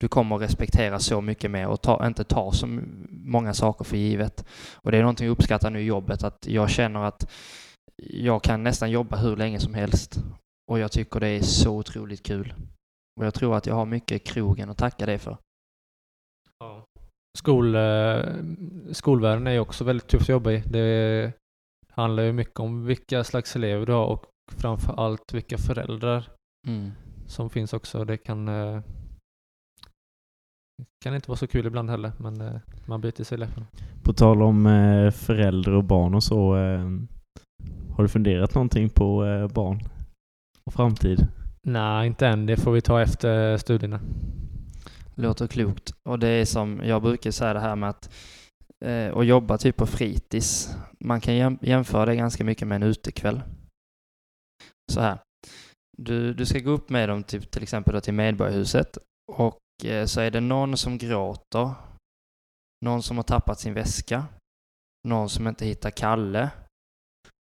[0.00, 2.66] Du kommer respektera så mycket mer och ta, inte ta så
[3.10, 4.44] många saker för givet.
[4.74, 7.30] Och det är någonting jag uppskattar nu i jobbet, att jag känner att
[8.02, 10.18] jag kan nästan jobba hur länge som helst.
[10.70, 12.54] Och jag tycker det är så otroligt kul.
[13.20, 15.36] Och jag tror att jag har mycket krogen att tacka det för.
[17.38, 18.24] Skol, eh,
[18.92, 20.62] skolvärlden är ju också väldigt tufft att jobba i.
[20.66, 21.32] Det
[21.92, 26.28] handlar ju mycket om vilka slags elever du har och framför allt vilka föräldrar
[26.68, 26.90] Mm.
[27.26, 28.04] som finns också.
[28.04, 28.80] Det kan, eh,
[31.04, 33.64] kan inte vara så kul ibland heller, men eh, man biter sig i läppen.
[34.02, 34.64] På tal om
[35.14, 36.54] föräldrar och barn och så.
[37.96, 39.18] Har du funderat någonting på
[39.54, 39.80] barn
[40.66, 41.26] och framtid?
[41.66, 42.46] Nej, inte än.
[42.46, 44.00] Det får vi ta efter studierna.
[45.14, 45.92] Låter klokt.
[46.08, 48.10] Och det är som jag brukar säga det här med att
[48.84, 50.76] eh, och jobba typ på fritids.
[51.00, 53.42] Man kan jäm- jämföra det ganska mycket med en utekväll.
[54.92, 55.18] Så här.
[55.98, 58.98] Du, du ska gå upp med dem till, till exempel då till Medborgarhuset
[59.32, 61.74] och eh, så är det någon som gråter,
[62.84, 64.24] någon som har tappat sin väska,
[65.08, 66.50] någon som inte hittar Kalle,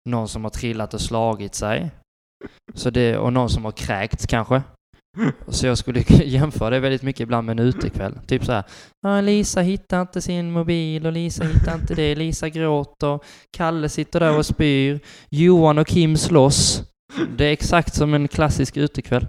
[0.10, 1.91] någon som har trillat och slagit sig,
[2.73, 4.63] så det, och någon som har kräkts kanske.
[5.47, 8.19] Så jag skulle jämföra det väldigt mycket ibland med en utekväll.
[8.27, 8.63] Typ så här.
[9.01, 12.15] "Ja, Lisa hittar inte sin mobil och Lisa hittar inte det.
[12.15, 13.19] Lisa gråter.
[13.58, 14.99] Kalle sitter där och spyr.
[15.29, 16.84] Johan och Kim slåss.
[17.38, 19.27] Det är exakt som en klassisk utekväll.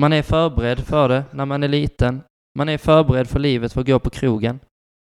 [0.00, 2.22] Man är förberedd för det när man är liten.
[2.58, 4.60] Man är förberedd för livet för att gå på krogen.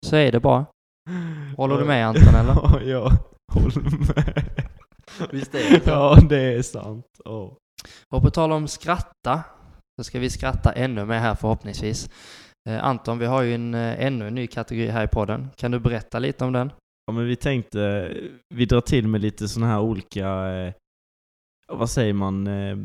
[0.06, 0.66] Så är det bara.
[1.56, 2.52] Håller du med Anton eller?
[2.54, 3.12] Ja, jag
[3.52, 4.44] håller med.
[5.30, 5.90] Visst är det så?
[5.90, 7.04] Ja, det är sant.
[7.24, 7.56] Ja.
[8.14, 9.42] Och på tal om skratta,
[10.00, 12.10] så ska vi skratta ännu mer här förhoppningsvis.
[12.68, 15.48] Eh, Anton, vi har ju en, eh, ännu en ny kategori här i podden.
[15.56, 16.72] Kan du berätta lite om den?
[17.06, 18.12] Ja men vi tänkte,
[18.54, 20.72] vi drar till med lite sådana här olika, eh,
[21.68, 22.76] vad säger man, eh,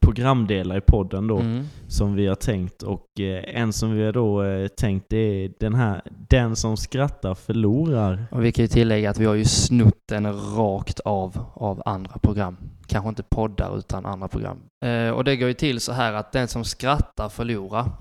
[0.00, 1.64] programdelar i podden då Mm.
[1.88, 5.52] som vi har tänkt och eh, en som vi har då eh, tänkt det är
[5.60, 8.24] den här, den som skrattar förlorar.
[8.30, 12.18] Och vi kan ju tillägga att vi har ju snott den rakt av av andra
[12.22, 12.56] program.
[12.92, 14.62] Kanske inte poddar utan andra program.
[14.84, 17.92] Eh, och det går ju till så här att den som skrattar förlorar.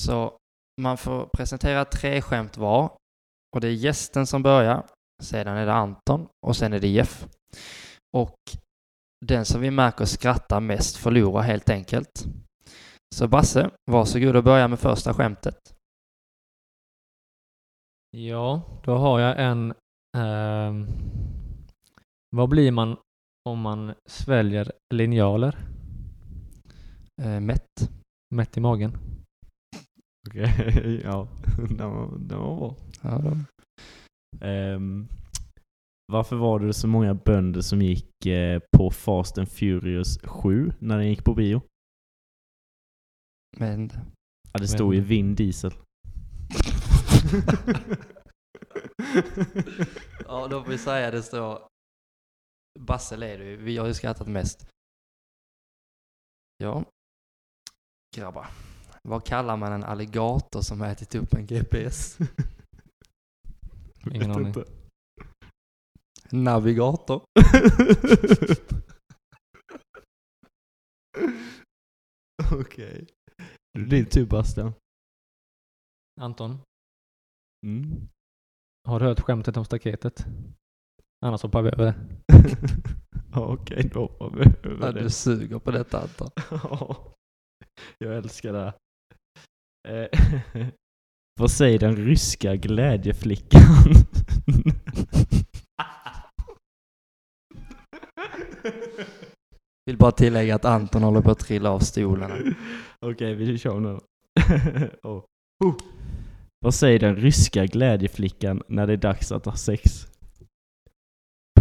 [0.00, 0.36] Så
[0.80, 2.96] man får presentera tre skämt var.
[3.54, 4.86] Och det är gästen som börjar.
[5.22, 7.26] Sedan är det Anton och sen är det Jeff.
[8.16, 8.34] Och
[9.26, 12.24] den som vi märker skrattar mest förlorar helt enkelt.
[13.14, 15.58] Så Basse, varsågod och börja med första skämtet.
[18.16, 19.70] Ja, då har jag en...
[20.16, 20.72] Eh,
[22.36, 22.96] vad blir man
[23.48, 25.58] om man sväljer linjaler
[27.22, 27.90] Eh, mätt.
[28.34, 28.96] mätt i magen?
[30.28, 31.28] Okej, ja,
[31.78, 32.76] den var, den var bra.
[33.02, 33.36] Ja.
[34.46, 35.08] Ehm,
[36.12, 40.98] varför var det så många bönder som gick eh, på Fast and Furious 7 när
[40.98, 41.62] den gick på bio?
[43.56, 43.90] Men
[44.52, 45.72] Ja, det stod ju Vin Diesel.
[50.26, 51.58] Ja, då får vi säga det står...
[52.80, 53.56] Basse leder ju.
[53.56, 54.66] Vi har ju skrattat mest.
[56.56, 56.84] Ja.
[58.16, 58.46] Grabbar.
[59.02, 62.18] Vad kallar man en alligator som ätit upp en GPS?
[64.06, 64.46] Ingen Vet aning.
[64.46, 64.64] inte.
[66.30, 67.24] Navigator.
[72.60, 73.06] Okej.
[73.88, 74.72] Din tur Bastian.
[76.20, 76.58] Anton,
[77.66, 78.08] Mm.
[78.88, 80.26] har du hört skämtet om staketet?
[81.22, 81.94] Annars hoppar vi över det.
[83.32, 85.00] ja, Okej, då hoppar vi över Ja, det.
[85.02, 86.30] du suger på detta Anton.
[86.50, 86.96] Ja,
[87.98, 88.72] Jag älskar det.
[89.88, 90.20] Eh,
[91.40, 93.62] vad säger den ryska glädjeflickan?
[99.86, 102.54] Vill bara tillägga att Anton håller på att trilla av stolen.
[103.00, 104.00] Okej, vi kör nu.
[105.02, 105.22] oh.
[105.64, 105.74] Oh.
[106.60, 110.06] Vad säger den ryska glädjeflickan när det är dags att ha sex?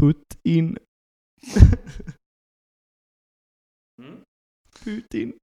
[0.01, 0.77] Put in.
[4.83, 5.33] Put in.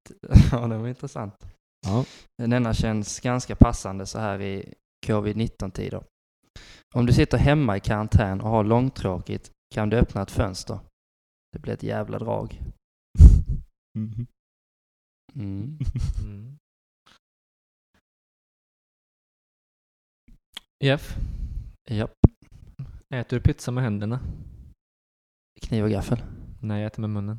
[0.53, 1.35] Ja, det var intressant.
[1.87, 2.05] Ja.
[2.43, 4.75] Denna känns ganska passande så här i
[5.07, 6.05] covid-19-tider.
[6.95, 10.81] Om du sitter hemma i karantän och har långtråkigt kan du öppna ett fönster.
[11.53, 12.61] Det blir ett jävla drag.
[13.99, 14.27] Mhm.
[15.35, 15.79] Mm.
[16.25, 16.59] Mm.
[20.85, 21.17] Jeff,
[21.91, 22.18] Japp.
[23.15, 24.21] Äter du pizza med händerna?
[25.61, 26.23] Kniv och gaffel.
[26.63, 27.39] Nej, jag äter med munnen.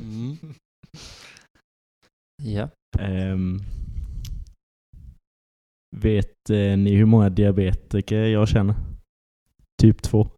[0.00, 0.36] Mm.
[2.42, 2.68] Ja.
[2.98, 3.58] Ehm,
[5.96, 8.74] vet eh, ni hur många diabetiker jag känner?
[9.82, 10.28] Typ två.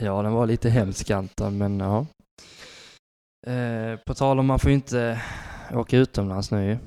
[0.00, 2.06] Ja, den var lite hemsk Anton, men ja.
[3.46, 5.22] Eh, på tal om man får ju inte
[5.72, 6.78] åka utomlands nu ju.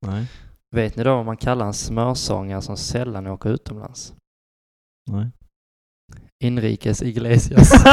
[0.00, 0.26] Nej.
[0.74, 4.14] Vet ni då vad man kallar en smörsångare som sällan åker utomlands?
[5.10, 5.30] Nej.
[6.44, 7.70] Inrikes Iglesias.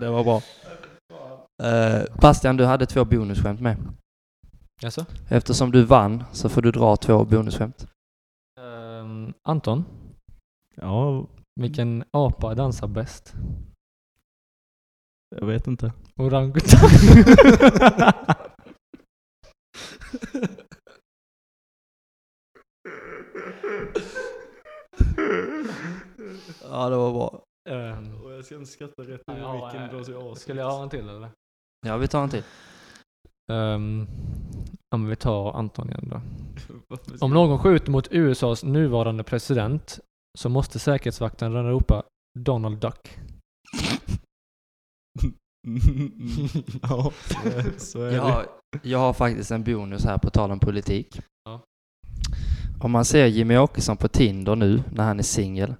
[0.00, 0.42] det var bra.
[1.62, 3.76] Eh, Bastian, du hade två bonusskämt med.
[4.82, 5.06] Jaså?
[5.28, 7.86] Eftersom du vann så får du dra två bonusskämt.
[8.60, 9.84] Ehm, Anton,
[10.80, 11.26] Ja,
[11.58, 13.34] vilken apa dansar bäst?
[15.30, 15.92] jag vet inte.
[16.16, 16.90] Orangutang.
[26.70, 27.42] Ja, det var bra.
[27.70, 29.72] Ehm, jag ska inte skratta rätt ja,
[30.08, 31.30] ja, skulle jag ha en till eller?
[31.86, 32.42] Ja, vi tar en till.
[33.52, 34.06] Um,
[34.94, 36.20] om vi tar Anton igen då.
[37.20, 40.00] Om någon skjuter mot USAs nuvarande president
[40.38, 42.02] så måste säkerhetsvakten ropa
[42.38, 43.18] Donald Duck.
[46.82, 47.12] ja,
[47.76, 48.46] så är Jag har,
[48.82, 51.20] jag har faktiskt en bonus här på tal om politik.
[51.44, 51.60] Ja.
[52.80, 55.74] Om man ser Jimmy Åkesson på Tinder nu när han är singel,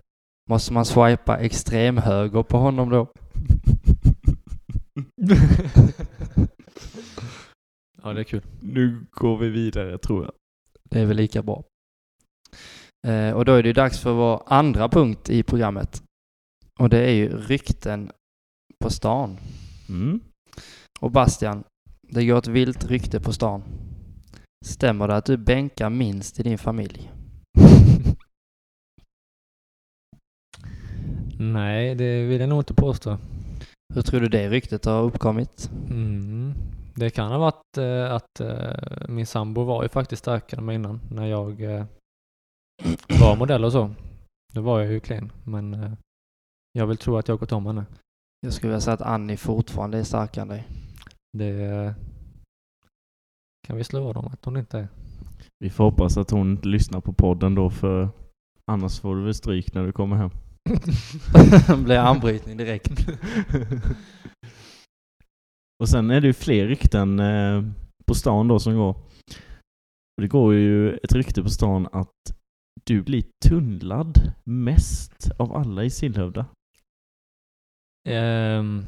[0.51, 3.07] måste man swipa extremhöger på honom då?
[8.03, 8.43] ja, det är kul.
[8.61, 10.33] Nu går vi vidare tror jag.
[10.91, 11.65] Det är väl lika bra.
[13.09, 16.03] Eh, och då är det ju dags för vår andra punkt i programmet.
[16.81, 18.11] Och det är ju rykten
[18.85, 19.37] på stan.
[19.89, 20.21] Mm.
[21.01, 21.65] Och Bastian,
[22.03, 23.63] det går ett vilt rykte på stan.
[24.67, 27.13] Stämmer det att du bänkar minst i din familj?
[31.39, 33.19] Nej, det vill jag nog inte påstå.
[33.95, 35.71] Hur tror du det ryktet har uppkommit?
[35.91, 36.55] Mm.
[36.95, 40.75] Det kan ha varit eh, att eh, min sambo var ju faktiskt starkare än mig
[40.75, 41.85] innan när jag eh,
[43.21, 43.91] var modell och så.
[44.53, 45.93] Då var jag ju klen, men eh,
[46.73, 47.87] jag vill tro att jag har gått om henne.
[48.41, 50.69] Jag skulle vilja säga att Annie fortfarande är starkare än dig.
[51.39, 51.93] Det eh,
[53.67, 54.89] kan vi slå vad om att hon inte är.
[55.59, 58.09] Vi får hoppas att hon inte lyssnar på podden då för
[58.71, 60.31] annars får du väl stryk när du kommer hem.
[61.85, 62.91] Blir anbrytning direkt.
[65.83, 67.65] Och sen är det ju fler rykten eh,
[68.07, 68.97] på stan då som går.
[70.17, 72.38] Det går ju ett rykte på stan att
[72.85, 76.47] du blir tunnlad mest av alla i Sillhövda.
[78.09, 78.83] Ehm,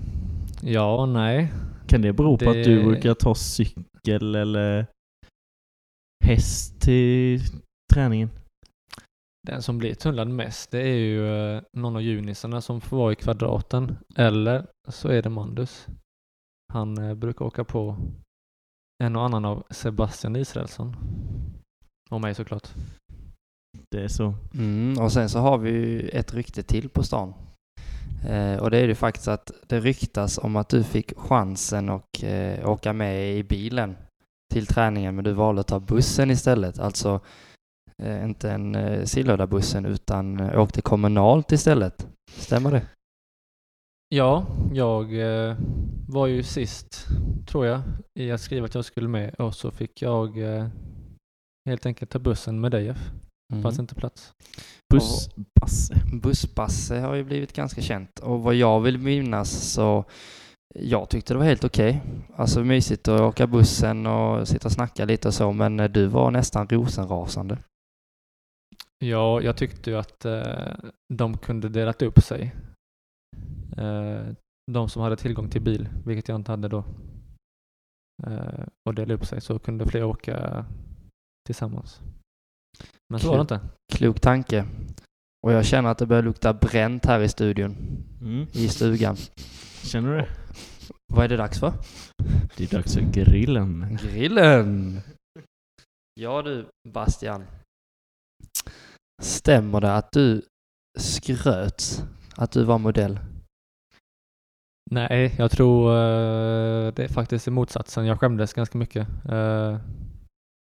[0.62, 1.52] ja, nej.
[1.88, 4.86] Kan det bero på att du Det- brukar ta cykel eller
[6.24, 7.40] häst till
[7.94, 8.30] träningen?
[9.46, 11.26] Den som blir tunnlad mest, det är ju
[11.56, 13.96] eh, någon av junisarna som får vara i kvadraten.
[14.16, 15.86] Eller så är det Mandus.
[16.72, 17.96] Han eh, brukar åka på
[19.04, 20.96] en och annan av Sebastian Israelsson.
[22.10, 22.68] Och mig såklart.
[23.90, 24.34] Det är så.
[24.54, 27.34] Mm, och sen så har vi ju ett rykte till på stan.
[28.28, 32.22] Eh, och det är ju faktiskt att det ryktas om att du fick chansen att
[32.22, 33.96] eh, åka med i bilen
[34.52, 36.78] till träningen men du valde att ta bussen istället.
[36.78, 37.20] Alltså
[38.02, 42.06] eh, inte en eh, Sillhövdabussen utan eh, åkte kommunalt istället.
[42.30, 42.86] Stämmer det?
[44.08, 45.56] Ja, jag eh,
[46.08, 47.06] var ju sist,
[47.46, 47.80] tror jag,
[48.14, 50.66] i att skriva att jag skulle med och så fick jag eh,
[51.68, 53.10] helt enkelt ta bussen med DF.
[53.50, 53.62] Mm.
[53.62, 54.32] Fanns inte plats.
[54.92, 55.94] Bussbasse.
[56.22, 60.04] Bussbasse har ju blivit ganska känt och vad jag vill minnas så
[60.74, 62.02] jag tyckte det var helt okej.
[62.36, 66.06] Alltså mysigt att åka bussen och sitta och snacka lite och så men eh, du
[66.06, 67.58] var nästan rosenrasande.
[68.98, 70.74] Ja, jag tyckte ju att eh,
[71.14, 72.54] de kunde delat upp sig.
[73.76, 74.26] Eh,
[74.72, 76.84] de som hade tillgång till bil, vilket jag inte hade då,
[78.26, 80.66] eh, och dela upp sig så kunde fler åka
[81.46, 82.00] tillsammans.
[83.10, 83.60] Men så var det inte.
[83.92, 84.66] Klok tanke.
[85.42, 87.76] Och jag känner att det börjar lukta bränt här i studion,
[88.20, 88.46] Mm.
[88.52, 89.16] i stugan.
[89.82, 90.28] Känner du det?
[91.12, 91.72] Vad är det dags för?
[92.56, 93.98] Det är dags för grillen.
[94.02, 95.00] Grillen!
[96.14, 97.44] Ja du, Bastian.
[99.22, 100.42] Stämmer det att du
[100.98, 102.04] skröt
[102.36, 103.18] att du var modell?
[104.90, 108.06] Nej, jag tror eh, det är faktiskt motsatsen.
[108.06, 109.08] Jag skämdes ganska mycket.
[109.28, 109.78] Eh,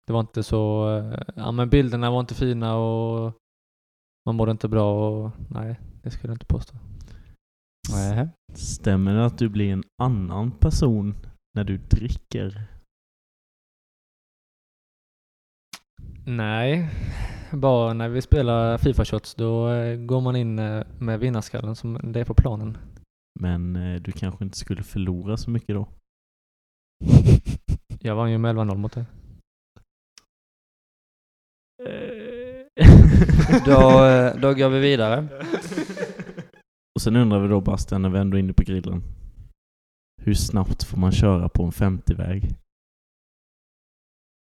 [0.09, 3.33] det var inte så, eh, ja men bilderna var inte fina och
[4.25, 6.75] man mådde inte bra och nej, det skulle jag inte påstå.
[7.93, 8.27] Nej.
[8.53, 11.15] Stämmer det att du blir en annan person
[11.55, 12.67] när du dricker?
[16.25, 16.89] Nej,
[17.51, 22.19] bara när vi spelar Fifa-shots då eh, går man in eh, med vinnarskallen som det
[22.19, 22.77] är på planen.
[23.39, 25.87] Men du kanske inte skulle förlora så mycket då?
[27.99, 29.05] Jag vann ju med 11-0 mot dig.
[33.65, 35.27] Då, eh, då går vi vidare.
[36.95, 39.03] Och sen undrar vi då Bastian, när vi ändå är inne på grillen.
[40.21, 42.49] Hur snabbt får man köra på en 50-väg?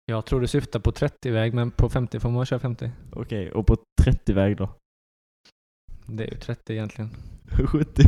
[0.07, 2.91] Jag tror du syftar på 30-väg men på 50 får man köra 50.
[3.13, 4.69] Okej, och på 30-väg då?
[6.07, 7.11] Det är ju 30 egentligen.
[7.67, 8.03] 70?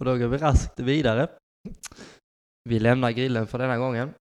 [0.00, 1.28] Och då går vi raskt vidare.
[2.64, 4.14] Vi lämnar grillen för denna gången.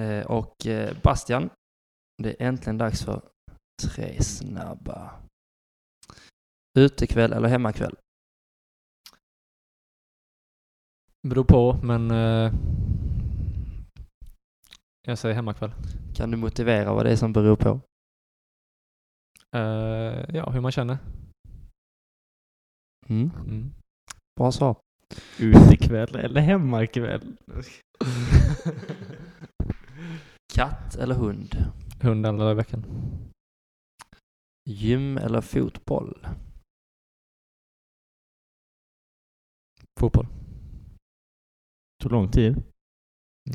[0.00, 1.50] Eh, och eh, Bastian,
[2.22, 3.22] det är äntligen dags för
[3.82, 5.20] tre snabba.
[6.78, 7.96] Utekväll eller hemmakväll?
[11.28, 12.52] Beror på men eh,
[15.02, 15.72] jag säger hemmakväll.
[16.14, 17.80] Kan du motivera vad det är som beror på?
[19.56, 20.98] Eh, ja, hur man känner.
[23.08, 23.30] Mm.
[23.30, 23.72] Mm.
[24.36, 24.76] Bra svar.
[25.38, 27.36] Utekväll eller hemmakväll?
[30.54, 31.56] Katt eller hund?
[32.02, 32.84] Hund alla dagar i veckan.
[34.70, 36.26] Gym eller fotboll?
[40.00, 40.26] Fotboll.
[42.02, 42.62] Tog lång tid.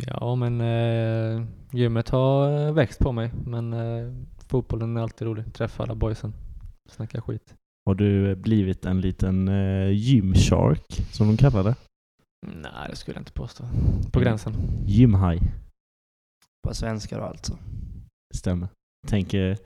[0.07, 3.31] Ja, men eh, gymmet har eh, växt på mig.
[3.45, 4.13] Men eh,
[4.47, 5.53] fotbollen är alltid rolig.
[5.53, 6.33] Träffa alla boysen.
[6.89, 7.55] Snacka skit.
[7.85, 11.75] Har du blivit en liten eh, gymshark, som de kallar det?
[12.47, 13.63] Nej, det skulle jag inte påstå.
[14.13, 14.53] På gränsen.
[14.85, 15.41] Gymhaj.
[16.67, 17.57] På svenska då alltså.
[18.35, 18.67] Stämmer.
[19.07, 19.57] Tänker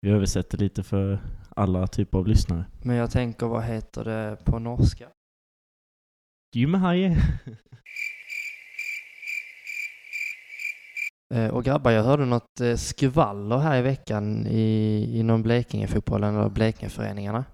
[0.00, 2.64] vi översätter lite för alla typer av lyssnare.
[2.82, 5.08] Men jag tänker, vad heter det på norska?
[6.56, 7.16] Gymhaj.
[11.34, 16.48] Eh, Och grabbar, jag hörde något eh, skvaller här i veckan i, inom Blekingefotbollen eller
[16.48, 17.44] Blekingeföreningarna.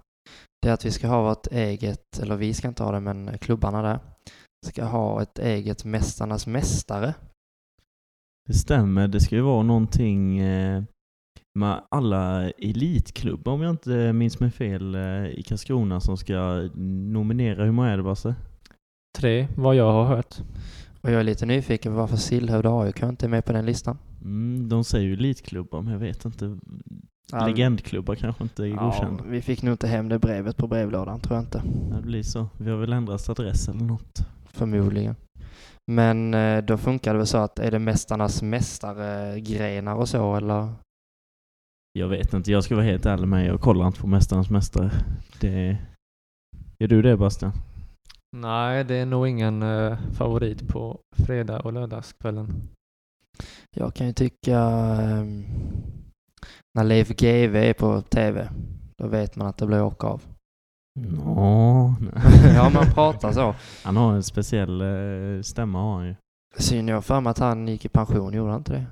[0.61, 3.37] Det är att vi ska ha vårt eget, eller vi ska inte ha det, men
[3.37, 3.99] klubbarna där
[4.65, 7.13] ska ha ett eget Mästarnas Mästare.
[8.47, 9.07] Det stämmer.
[9.07, 10.83] Det ska ju vara någonting eh,
[11.59, 17.63] med alla elitklubbar om jag inte minns mig fel eh, i Karlskrona som ska nominera.
[17.65, 18.35] Hur många är det Basse?
[19.17, 20.35] Tre, vad jag har hört.
[21.01, 23.97] Och jag är lite nyfiken på varför Sillhövda AIK inte är med på den listan.
[24.21, 26.57] Mm, de säger ju elitklubbar men jag vet inte.
[27.31, 29.23] Ja, Legendklubbar kanske inte är Ja, godkända.
[29.27, 31.61] vi fick nog inte hem det brevet på brevlådan, tror jag inte.
[31.89, 32.47] Ja, Det blir så.
[32.57, 34.27] Vi har väl ändrat adress eller något.
[34.45, 35.15] Förmodligen.
[35.91, 40.73] Men eh, då funkar det väl så att är det Mästarnas Mästare-grenar och så, eller?
[41.99, 44.91] Jag vet inte, jag ska vara helt ärlig med Jag kollar inte på Mästarnas Mästare.
[45.39, 45.77] Det...
[46.79, 47.51] Gör du det Bastian?
[48.37, 52.69] Nej, det är nog ingen eh, favorit på fredag och lördagskvällen.
[53.75, 55.45] Jag kan ju tycka ehm,
[56.73, 58.49] när Leif GW är på TV,
[58.97, 60.21] då vet man att det blir åka av.
[60.99, 62.53] Nå, nej.
[62.55, 63.55] ja, man pratar så.
[63.83, 66.15] Han har en speciell eh, stämma har han ju.
[66.57, 68.85] Syn jag för mig att han gick i pension, gjorde han inte det?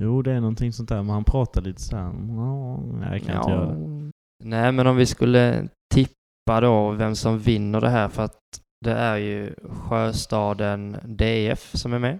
[0.00, 2.12] Jo, det är någonting sånt där, men han pratar lite så här.
[2.12, 4.10] "Nå, Nej, jag kan inte göra det.
[4.44, 8.38] Nej, men om vi skulle tippa då vem som vinner det här, för att
[8.84, 12.18] det är ju Sjöstaden DF som är med.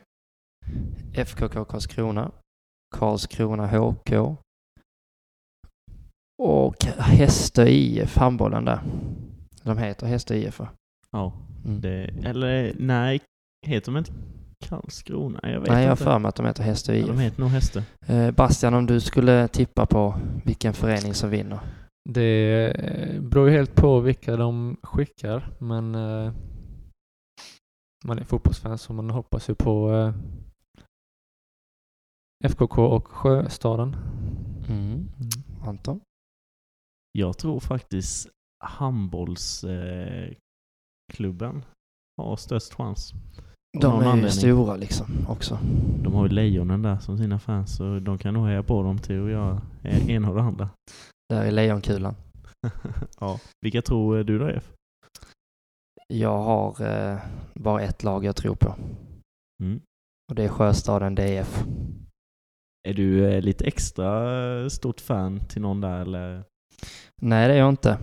[1.15, 2.31] FKK Karlskrona,
[2.97, 4.37] Karlskrona HK
[6.41, 8.81] och Hästö IF, handbollen där.
[9.63, 10.69] De heter Hästö IF va?
[11.11, 11.33] Ja,
[11.65, 11.81] Mm.
[11.81, 13.21] det, eller nej,
[13.67, 14.13] heter de inte
[14.65, 15.41] Karlskrona?
[15.43, 16.05] Jag vet Nej, jag har inte.
[16.05, 17.07] för mig att de heter Hästö ja, IF.
[17.07, 17.85] de heter nog Häste.
[18.07, 20.15] Eh, Bastian, om du skulle tippa på
[20.45, 21.59] vilken förening som vinner?
[22.11, 26.33] Det eh, beror ju helt på vilka de skickar, men eh,
[28.05, 30.15] man är fotbollsfan så man hoppas ju på eh,
[32.51, 33.97] FKK och Sjöstaden.
[34.69, 35.09] Mm.
[35.67, 36.01] Anton?
[37.13, 38.29] Jag tror faktiskt
[38.65, 40.37] handbollsklubben
[41.57, 41.63] eh,
[42.17, 43.13] har störst chans.
[43.81, 44.31] De är ju anledning.
[44.31, 45.59] stora liksom också.
[46.03, 48.99] De har ju lejonen där som sina fans, så de kan nog heja på dem
[48.99, 50.71] till att göra ena och det andra.
[51.29, 52.15] Där i Lejonkulan.
[53.21, 53.41] ja.
[53.61, 54.73] Vilka tror du då F?
[56.09, 57.19] Jag har eh,
[57.55, 58.75] bara ett lag jag tror på.
[59.63, 59.81] Mm.
[60.29, 61.65] Och det är Sjöstaden DF.
[62.89, 66.45] Är du eh, lite extra eh, stort fan till någon där eller?
[67.21, 67.99] Nej, det är jag inte.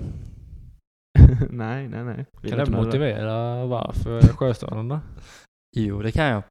[1.49, 2.25] nej, nej, nej.
[2.41, 2.71] Vi Kan du det.
[2.71, 4.99] motivera varför Sjöstaden då?
[5.75, 6.43] Jo, det kan jag.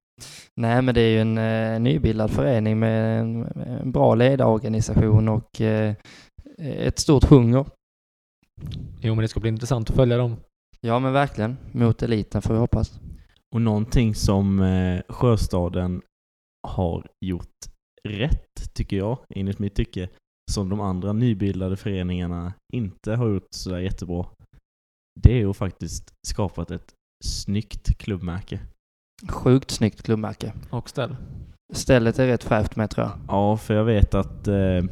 [0.61, 5.61] Nej, men det är ju en eh, nybildad förening med en, en bra ledarorganisation och
[5.61, 5.95] eh,
[6.59, 7.67] ett stort hunger.
[9.01, 10.37] Jo, men det ska bli intressant att följa dem.
[10.81, 11.57] Ja, men verkligen.
[11.73, 13.01] Mot eliten får vi hoppas.
[13.55, 16.03] Och någonting som eh, Sjöstaden
[16.69, 17.55] har gjort
[18.09, 20.09] rätt, tycker jag, enligt mitt tycke,
[20.51, 24.27] som de andra nybildade föreningarna inte har gjort sådär jättebra,
[25.21, 26.93] det är att faktiskt skapat ett
[27.25, 28.61] snyggt klubbmärke.
[29.29, 30.53] Sjukt snyggt klubbmärke.
[30.71, 31.17] Och ställ.
[31.75, 33.19] Stället är rätt fräscht med tror jag.
[33.29, 34.85] Ja, för jag vet att eh,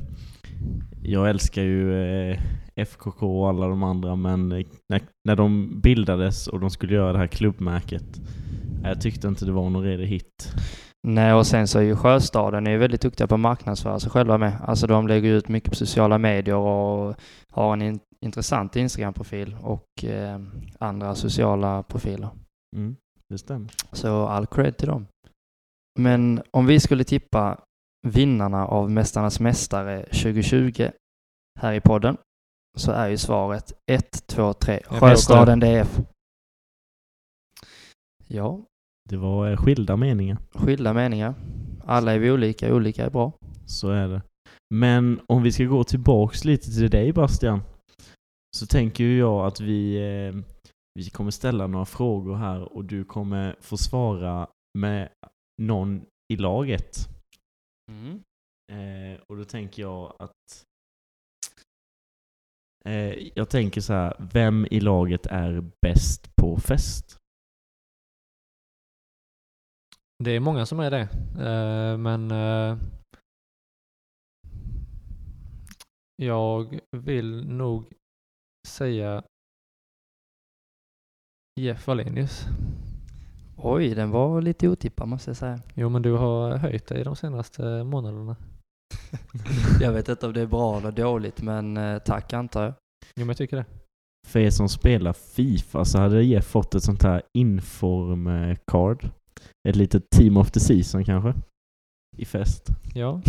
[1.03, 2.41] jag älskar ju eh,
[2.77, 7.19] FKK och alla de andra, men när, när de bildades och de skulle göra det
[7.19, 8.21] här klubbmärket,
[8.83, 10.53] jag tyckte inte det var någon redig hit.
[11.07, 14.11] Nej, och sen så är ju Sjöstaden är ju väldigt duktiga på att marknadsföra sig
[14.11, 14.57] själva med.
[14.63, 17.17] Alltså de lägger ut mycket på sociala medier och
[17.51, 20.41] har en in intressant Instagram-profil och eh,
[20.79, 22.29] andra sociala profiler.
[22.77, 22.97] Mm,
[23.29, 23.71] det stämmer.
[23.93, 25.07] Så all cred till dem.
[25.99, 27.61] Men om vi skulle tippa
[28.07, 30.89] vinnarna av Mästarnas Mästare 2020
[31.61, 32.17] här i podden
[32.77, 34.81] så är ju svaret 1, 2, 3.
[34.91, 36.01] Jag Sjöstaden DF.
[38.27, 38.61] Ja,
[39.11, 40.39] Det var eh, skilda meningar.
[40.55, 41.35] skilda meningar.
[41.85, 43.33] Alla är vi olika, olika är bra.
[43.67, 44.23] Så är det.
[44.75, 47.61] Men om vi ska gå tillbaks lite till dig Bastian.
[48.57, 50.43] Så tänker jag att vi, eh,
[50.99, 54.49] Vi kommer ställa några frågor här och du kommer få svara
[54.79, 55.09] med
[55.63, 57.09] någon i laget.
[57.93, 58.23] Mm.
[58.73, 60.65] Eh, och då tänker jag att...
[62.85, 67.19] Eh, jag tänker så här, vem i laget är bäst på fest?
[70.19, 71.09] Det är många som är det.
[71.39, 72.79] Eh, men eh,
[76.17, 77.93] jag vill nog
[78.69, 79.23] säga
[81.61, 82.47] Jeff Wallenius.
[83.57, 85.61] Oj, den var lite otippad måste jag säga.
[85.75, 88.37] Jo, men du har höjt dig de senaste månaderna.
[89.81, 92.75] Jag vet inte om det är bra eller dåligt, men eh, tack antar jag.
[93.17, 93.65] Jo, men jag tycker det.
[94.27, 99.11] För er som spelar Fifa så hade Jeff fått ett sånt här inform-card.
[99.69, 101.35] Ett litet Team of the Season kanske?
[102.17, 102.69] I fest.
[102.95, 103.23] Ja,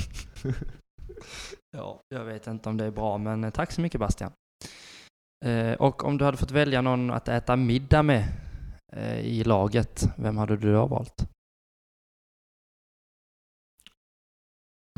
[1.78, 4.32] Ja, jag vet inte om det är bra, men eh, tack så mycket Bastian.
[5.46, 8.28] Eh, och om du hade fått välja någon att äta middag med
[8.94, 11.30] eh, i laget, vem hade du då valt?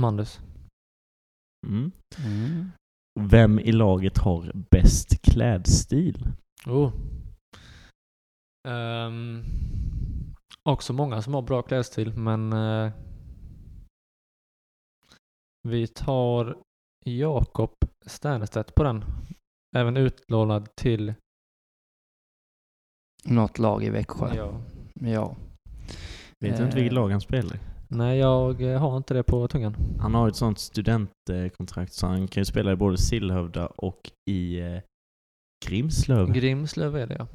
[0.01, 0.39] Mandus.
[1.67, 1.91] Mm.
[3.19, 6.27] Vem i laget har bäst klädstil?
[6.65, 6.93] Oh.
[8.67, 9.43] Ehm,
[10.67, 12.91] också många som har bra klädstil, men eh,
[15.67, 16.57] vi tar
[17.05, 17.71] Jakob
[18.05, 19.03] Sternestedt på den.
[19.75, 21.13] Även utlånad till
[23.25, 24.35] Något lag i Växjö?
[24.35, 24.61] ja.
[25.01, 25.35] Ja.
[26.39, 27.59] Vet du inte vilket lag han spelar i?
[27.89, 29.75] Nej, jag eh, har inte det på tungan.
[29.99, 34.59] Han har ett sånt studentkontrakt så han kan ju spela i både Sillhövda och i
[34.59, 34.79] eh,
[35.65, 36.31] Grimslöv.
[36.31, 37.27] Grimslöv är det ja.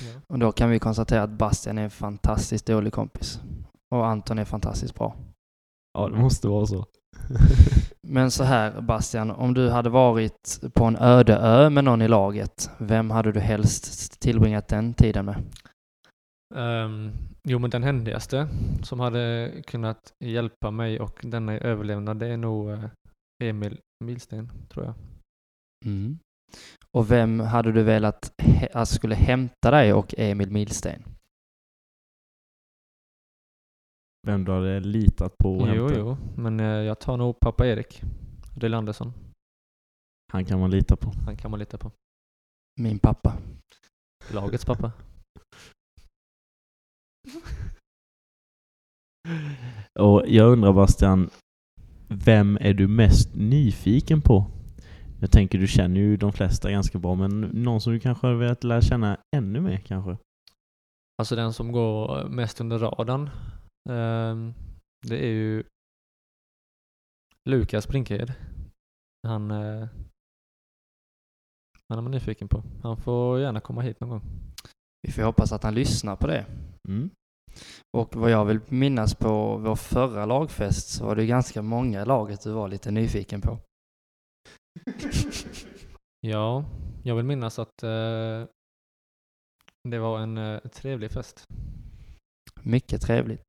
[0.00, 0.20] Ja.
[0.26, 3.40] Och då kan vi konstatera att Bastian är en fantastiskt dålig kompis.
[3.94, 5.16] Och Anton är fantastiskt bra.
[5.98, 6.86] ja, det måste vara så.
[8.02, 12.08] Men så här Bastian, om du hade varit på en öde ö med någon i
[12.08, 15.42] laget, vem hade du helst tillbringat den tiden med?
[16.54, 17.10] Ehm,
[17.44, 18.48] jo, men den händigaste
[18.82, 22.84] som hade kunnat hjälpa mig och denna överlevnad, det är nog eh,
[23.42, 24.94] Emil Milsten, tror jag.
[25.86, 26.18] Mm.
[26.92, 28.32] Och vem hade du velat
[28.74, 31.02] alltså skulle hämta dig och Emil Milsten?
[34.26, 35.96] Vem du hade litat på och Jo, hämtat.
[35.98, 38.02] jo, men eh, jag tar nog pappa Erik
[38.56, 39.12] Rylandersson.
[40.32, 41.12] Han kan man lita på.
[41.24, 41.90] Han kan man lita på.
[42.80, 43.38] Min pappa.
[44.32, 44.92] Lagets pappa.
[49.98, 51.30] Och jag undrar Bastian,
[52.08, 54.46] vem är du mest nyfiken på?
[55.20, 58.34] Jag tänker du känner ju de flesta ganska bra, men någon som du kanske har
[58.34, 60.16] velat lära känna ännu mer kanske?
[61.18, 63.30] Alltså den som går mest under radarn,
[63.90, 64.54] ehm,
[65.06, 65.64] det är ju
[67.48, 68.32] Lukas Brinkhed.
[69.26, 69.88] Han, eh,
[71.88, 72.62] han är man nyfiken på.
[72.82, 74.22] Han får gärna komma hit någon gång.
[75.02, 76.46] Vi får hoppas att han lyssnar på det.
[76.88, 77.10] Mm.
[77.96, 82.04] Och vad jag vill minnas på vår förra lagfest så var det ganska många i
[82.04, 83.58] laget du var lite nyfiken på.
[86.20, 86.64] Ja,
[87.04, 88.44] jag vill minnas att eh,
[89.88, 91.44] det var en eh, trevlig fest.
[92.62, 93.42] Mycket trevligt.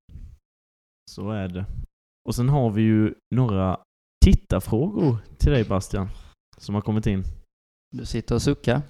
[1.11, 1.65] Så är det.
[2.29, 3.79] Och sen har vi ju några
[4.25, 6.07] tittarfrågor till dig Bastian,
[6.57, 7.23] som har kommit in.
[7.97, 8.81] Du sitter och suckar.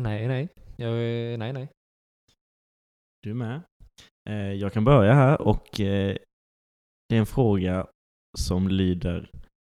[0.00, 0.48] Nej, nej.
[0.76, 1.68] Jag, är- nej, nej.
[3.22, 3.62] Du är med.
[4.30, 6.16] Eh, jag kan börja här och eh,
[7.08, 7.86] det är en fråga
[8.38, 9.30] som lyder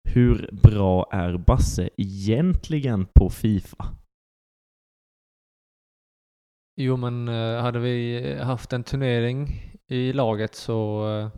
[0.09, 3.97] Hur bra är Basse egentligen på Fifa?
[6.81, 9.47] Jo, men eh, hade vi haft en turnering
[9.87, 11.29] i laget så eh,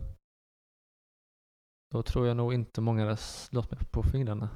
[1.94, 4.48] då tror jag nog inte många hade slått mig på fingrarna.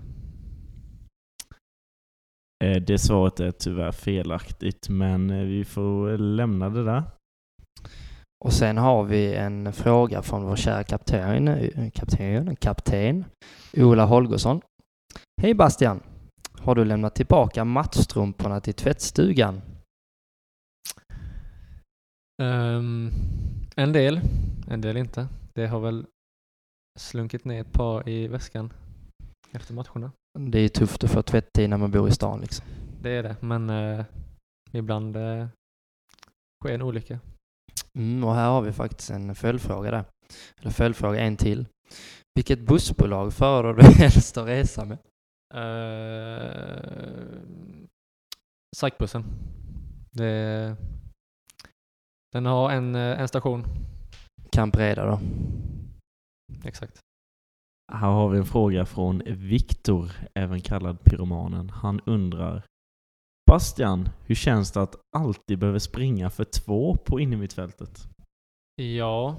[2.65, 7.03] Eh, det svaret är tyvärr felaktigt, men vi får lämna det där.
[8.45, 13.25] Och sen har vi en fråga från vår kära kapten, kapten, kapten
[13.77, 14.61] Ola Holgersson.
[15.43, 16.01] Hej Bastian!
[16.53, 19.61] Har du lämnat tillbaka matchstrumporna till tvättstugan?
[22.43, 23.11] Ehm,
[23.77, 24.21] en del,
[24.69, 25.29] en del inte.
[25.55, 26.07] Det har väl
[26.99, 28.73] slunkit ner ett par i väskan
[29.53, 30.13] efter matcherna.
[30.39, 32.67] Det är tufft att få tvättid när man bor i stan liksom.
[33.03, 34.05] Det är det, men eh,
[34.73, 35.47] ibland eh,
[36.65, 37.19] sker en olycka.
[37.99, 40.05] Mm, och här har vi faktiskt en följdfråga där.
[40.61, 41.67] Eller följdfråga en till.
[42.35, 44.99] Vilket bussbolag föredrar du helst att resa med?
[45.55, 46.91] Uh,
[48.77, 49.25] Psykbussen.
[50.11, 50.77] Det,
[52.33, 53.65] den har en, eh, en station.
[54.53, 55.21] Camp Reda då?
[56.65, 57.01] Exakt.
[57.93, 61.71] Här har vi en fråga från Viktor, även kallad Pyromanen.
[61.71, 62.63] Han undrar
[63.51, 68.09] Bastian, hur känns det att alltid behöva springa för två på innermittfältet?
[68.77, 69.37] Ja,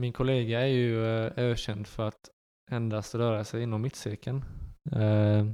[0.00, 2.28] min kollega är ju eh, ökänd för att
[2.70, 4.44] endast röra sig inom mittcirkeln.
[4.92, 5.46] Eh,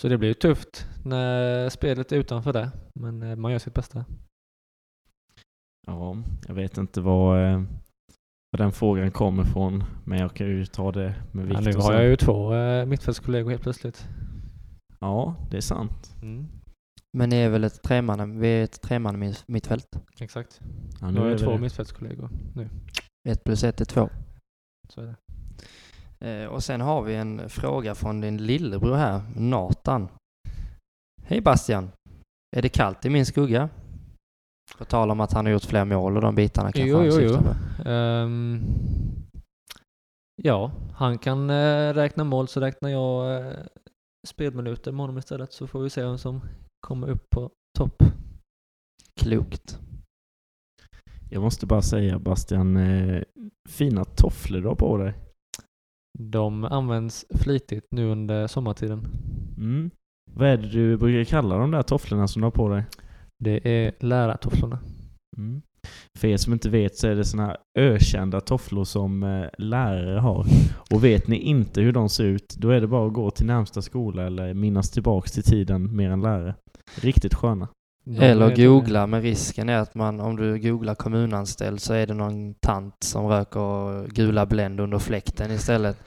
[0.00, 3.74] Så det blir ju tufft när spelet är utanför det, men eh, man gör sitt
[3.74, 4.04] bästa.
[5.86, 6.16] Ja,
[6.48, 7.36] jag vet inte vad,
[8.50, 9.84] var den frågan kommer ifrån.
[10.04, 12.50] Men jag kan ju ta det med Ja, Viktor nu har jag ju två
[12.86, 14.08] mittfältskollegor helt plötsligt.
[14.98, 16.16] Ja, det är sant.
[16.22, 16.46] Mm.
[17.16, 19.86] Men ni är väl ett tremanna, vi är ett tremanna mittfält?
[20.20, 20.60] Exakt.
[21.00, 21.58] Ja, Nu nu har är jag vi två det.
[21.58, 22.28] mittfältskollegor.
[22.54, 22.68] Nu.
[23.28, 24.08] Ett plus ett är två.
[24.88, 25.16] Så är det.
[26.30, 30.08] Eh, och sen har vi en fråga från din lillebror här, Nathan.
[31.22, 31.90] Hej Bastian!
[32.56, 33.68] Är det kallt i min skugga?
[34.78, 37.06] På tal om att han har gjort fler mål och de bitarna kanske Jo, han
[37.06, 37.38] jo, jo.
[37.38, 37.88] på.
[37.88, 38.62] Ehm,
[40.42, 43.52] ja, han kan eh, räkna mål så räknar jag eh,
[44.26, 46.40] spelminuter med honom istället så får vi se vem som
[46.86, 48.02] kommer upp på topp.
[49.20, 49.78] Klokt.
[51.30, 53.22] Jag måste bara säga Bastian, eh,
[53.68, 55.14] fina tofflor du har på dig.
[56.18, 59.06] De används flitigt nu under sommartiden.
[59.58, 59.90] Mm.
[60.30, 62.84] Vad är det du brukar kalla de där tofflorna som du har på dig?
[63.44, 64.78] Det är lärartofflorna.
[65.36, 65.62] Mm.
[66.18, 70.20] För er som inte vet så är det såna här ökända tofflor som eh, lärare
[70.20, 70.46] har.
[70.90, 73.46] Och vet ni inte hur de ser ut, då är det bara att gå till
[73.46, 76.54] närmsta skola eller minnas tillbaks till tiden mer än lärare.
[77.00, 77.68] Riktigt sköna.
[78.04, 82.14] De Eller googla, men risken är att man, om du googlar kommunanställd så är det
[82.14, 85.98] någon tant som röker gula Blend under fläkten istället.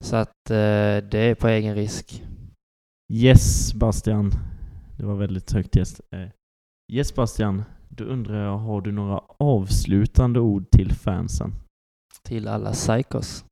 [0.00, 2.22] Så att eh, det är på egen risk.
[3.12, 4.32] Yes Bastian.
[4.98, 6.00] Det var väldigt högt gäst.
[6.12, 6.28] Eh,
[6.92, 7.64] yes Bastian,
[7.96, 11.52] då undrar jag, har du några avslutande ord till fansen?
[12.22, 13.44] Till alla psykos.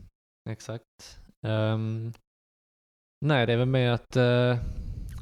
[0.51, 1.21] Exakt.
[1.47, 2.13] Ehm,
[3.25, 4.57] nej, det är väl med att uh,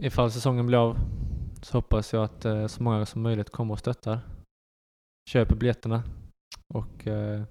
[0.00, 0.98] ifall säsongen blir av
[1.62, 4.20] så hoppas jag att eh, så många som möjligt kommer och stöttar.
[5.30, 6.02] Köper biljetterna
[6.74, 7.42] och, eh,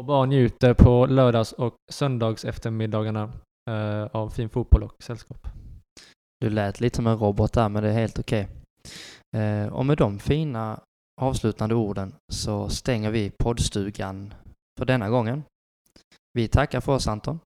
[0.00, 3.32] och bara njuter på lördags och söndags eftermiddagarna
[3.70, 5.48] eh, av fin fotboll och sällskap.
[6.40, 8.40] Du lät lite som en robot där, men det är helt okej.
[8.40, 8.48] Eh,
[9.72, 10.80] och med de fina
[11.20, 14.34] avslutande orden så stänger vi poddstugan
[14.78, 15.42] för denna gången.
[16.32, 17.40] Vi tackar för oss Anton.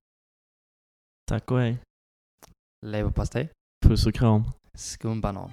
[1.27, 1.79] Tack och hej.
[2.87, 3.49] Leverpastej.
[3.87, 4.43] Puss och kram.
[4.75, 5.53] Skumbanan.